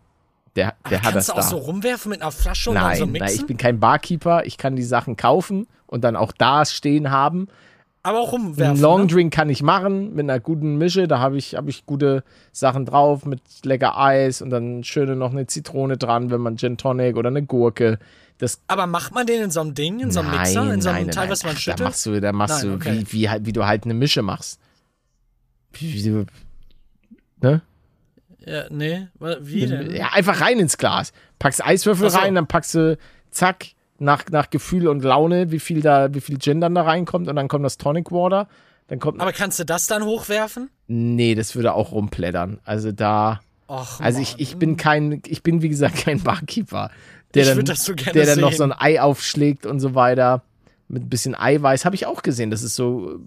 [0.56, 1.44] der, der hat das Kannst du auch da.
[1.44, 3.40] so rumwerfen mit einer Flasche und dann so Nein, nein, mixen?
[3.42, 4.46] ich bin kein Barkeeper.
[4.46, 7.48] Ich kann die Sachen kaufen und dann auch da stehen haben.
[8.08, 8.82] Aber auch Einen rumwerfen.
[8.82, 9.08] Long ne?
[9.08, 11.08] Drink kann ich machen mit einer guten Mische.
[11.08, 15.32] Da habe ich, hab ich gute Sachen drauf mit lecker Eis und dann schöne noch
[15.32, 18.00] eine Zitrone dran, wenn man Gin Tonic oder eine Gurke.
[18.40, 20.90] Das Aber macht man den in so einem Ding, in so einem Mixer, in so
[20.90, 21.80] einem Teil, was man Ach, Da schüttelt?
[21.90, 23.04] machst du, da machst Nein, du okay.
[23.08, 24.60] wie, wie, halt- wie du halt eine Mische machst.
[25.74, 26.26] Wie, wie
[27.42, 27.62] ne?
[28.46, 29.08] Ja, nee,
[29.42, 29.94] wie denn?
[29.94, 31.12] Ja, einfach rein ins Glas.
[31.38, 32.18] Packst Eiswürfel so.
[32.18, 32.98] rein, dann packst du,
[33.30, 33.66] zack,
[34.00, 37.36] nach, nach Gefühl und Laune, wie viel da, wie viel Gin dann da reinkommt und
[37.36, 38.48] dann kommt das Tonic Water.
[38.88, 39.20] Dann kommt.
[39.20, 40.70] Aber kannst du das dann hochwerfen?
[40.88, 42.60] nee, das würde auch rumplättern.
[42.64, 43.42] Also da.
[43.68, 46.90] Och, Also ich, ich bin kein, ich bin wie gesagt kein Barkeeper,
[47.34, 50.42] der Ich dann, so der dann noch so ein Ei aufschlägt und so weiter.
[50.88, 53.20] Mit ein bisschen Eiweiß habe ich auch gesehen, dass es so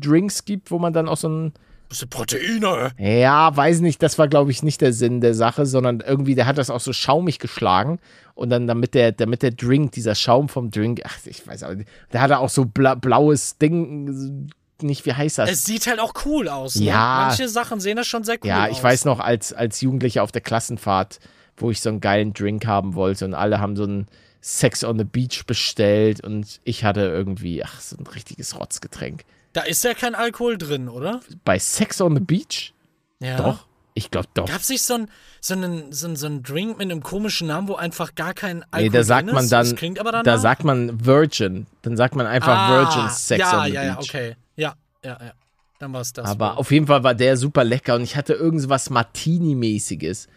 [0.00, 1.52] Drinks gibt, wo man dann auch so ein,
[1.88, 2.90] Bisschen Proteine.
[2.98, 6.46] ja, weiß nicht, das war glaube ich nicht der Sinn der Sache, sondern irgendwie, der
[6.46, 7.98] hat das auch so schaumig geschlagen
[8.34, 11.74] und dann damit der, damit der Drink, dieser Schaum vom Drink, ach, ich weiß auch
[11.74, 14.48] nicht, der hatte auch so bla, blaues Ding,
[14.82, 15.50] nicht, wie heißt das?
[15.50, 16.76] Es sieht halt auch cool aus.
[16.76, 16.84] Ne?
[16.86, 17.26] Ja.
[17.28, 18.70] Manche Sachen sehen das schon sehr cool Ja, aus.
[18.72, 21.18] ich weiß noch, als, als Jugendlicher auf der Klassenfahrt,
[21.56, 24.06] wo ich so einen geilen Drink haben wollte und alle haben so einen
[24.40, 29.24] Sex on the Beach bestellt und ich hatte irgendwie, ach, so ein richtiges Rotzgetränk.
[29.58, 31.18] Da ist ja kein Alkohol drin, oder?
[31.44, 32.72] Bei Sex on the Beach?
[33.18, 33.36] Ja.
[33.38, 33.66] Doch.
[33.94, 34.46] Ich glaube doch.
[34.46, 37.48] Gab es nicht so einen so einen, so einen, so einen Drink mit einem komischen
[37.48, 39.50] Namen, wo einfach gar kein Alkohol Nee, da sagt drin man ist?
[39.50, 40.22] dann, Das klingt aber danach.
[40.22, 41.66] da sagt man Virgin.
[41.82, 43.90] Dann sagt man einfach ah, Virgin Sex ja, on the ja, Beach.
[43.90, 44.36] ja, okay.
[44.54, 45.32] Ja, ja, ja.
[45.80, 46.24] Dann war es das.
[46.26, 46.58] Aber wohl.
[46.58, 50.28] auf jeden Fall war der super lecker und ich hatte irgendwas Martini-mäßiges.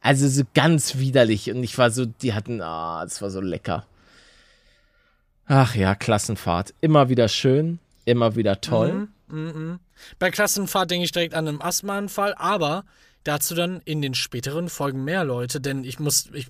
[0.00, 3.86] Also so ganz widerlich und ich war so, die hatten, ah, das war so lecker.
[5.44, 6.72] Ach ja, Klassenfahrt.
[6.80, 9.08] Immer wieder schön, immer wieder toll.
[10.18, 12.84] Bei Klassenfahrt denke ich direkt an einen Asthmaanfall, aber
[13.24, 16.48] dazu dann in den späteren Folgen mehr Leute, denn ich muss, ich,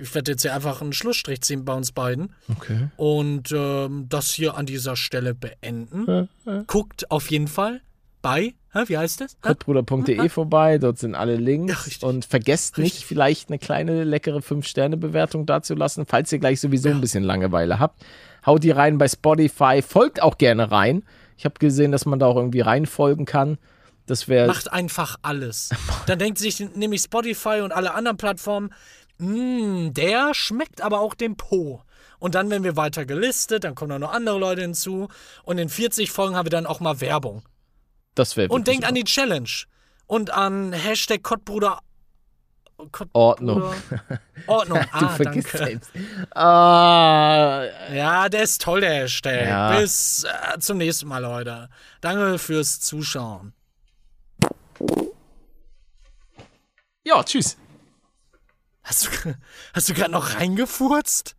[0.00, 2.88] ich werde jetzt hier einfach einen Schlussstrich ziehen bei uns beiden Okay.
[2.96, 6.28] und ähm, das hier an dieser Stelle beenden.
[6.66, 7.80] Guckt auf jeden Fall
[8.20, 9.40] bei, hä, wie heißt das?
[9.40, 11.86] Kottbruder.de vorbei, dort sind alle Ja, Links.
[11.86, 12.02] richtig.
[12.02, 17.22] und vergesst nicht, vielleicht eine kleine leckere 5-Sterne-Bewertung dazulassen, falls ihr gleich sowieso ein bisschen
[17.22, 18.04] Langeweile habt.
[18.48, 21.04] Haut die rein bei Spotify, folgt auch gerne rein.
[21.36, 23.58] Ich habe gesehen, dass man da auch irgendwie reinfolgen kann.
[24.06, 25.68] Das wäre Macht einfach alles.
[26.06, 28.70] Dann denkt sich nämlich Spotify und alle anderen Plattformen,
[29.18, 31.82] "Hm, der schmeckt aber auch dem Po.
[32.18, 35.08] Und dann werden wir weiter gelistet, dann kommen da noch andere Leute hinzu.
[35.44, 37.42] Und in 40 Folgen haben wir dann auch mal Werbung.
[38.14, 39.48] das wäre Und denkt an die Challenge.
[40.06, 41.78] Und an Hashtag Kottbruder.
[42.78, 43.62] Kottbruder- Ordnung.
[44.46, 44.78] Ordnung.
[44.80, 45.66] Du Ah, vergisst danke.
[45.66, 45.90] selbst.
[46.34, 49.46] Ah, Ja, der ist toll, der Hashtag.
[49.48, 49.78] Ja.
[49.80, 51.68] Bis äh, zum nächsten Mal, Leute.
[52.00, 53.52] Danke fürs Zuschauen.
[57.04, 57.56] ja, tschüss.
[58.82, 59.34] Hast du,
[59.74, 61.34] hast du gerade noch reingefurzt?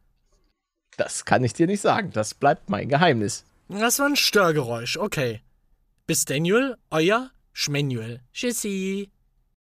[0.98, 2.12] Das kann ich dir nicht sagen.
[2.12, 3.46] Das bleibt mein Geheimnis.
[3.70, 5.42] Das war ein Störgeräusch, okay.
[6.06, 8.22] Bis Daniel, euer Schmanuel.
[8.34, 9.10] Tschüssi.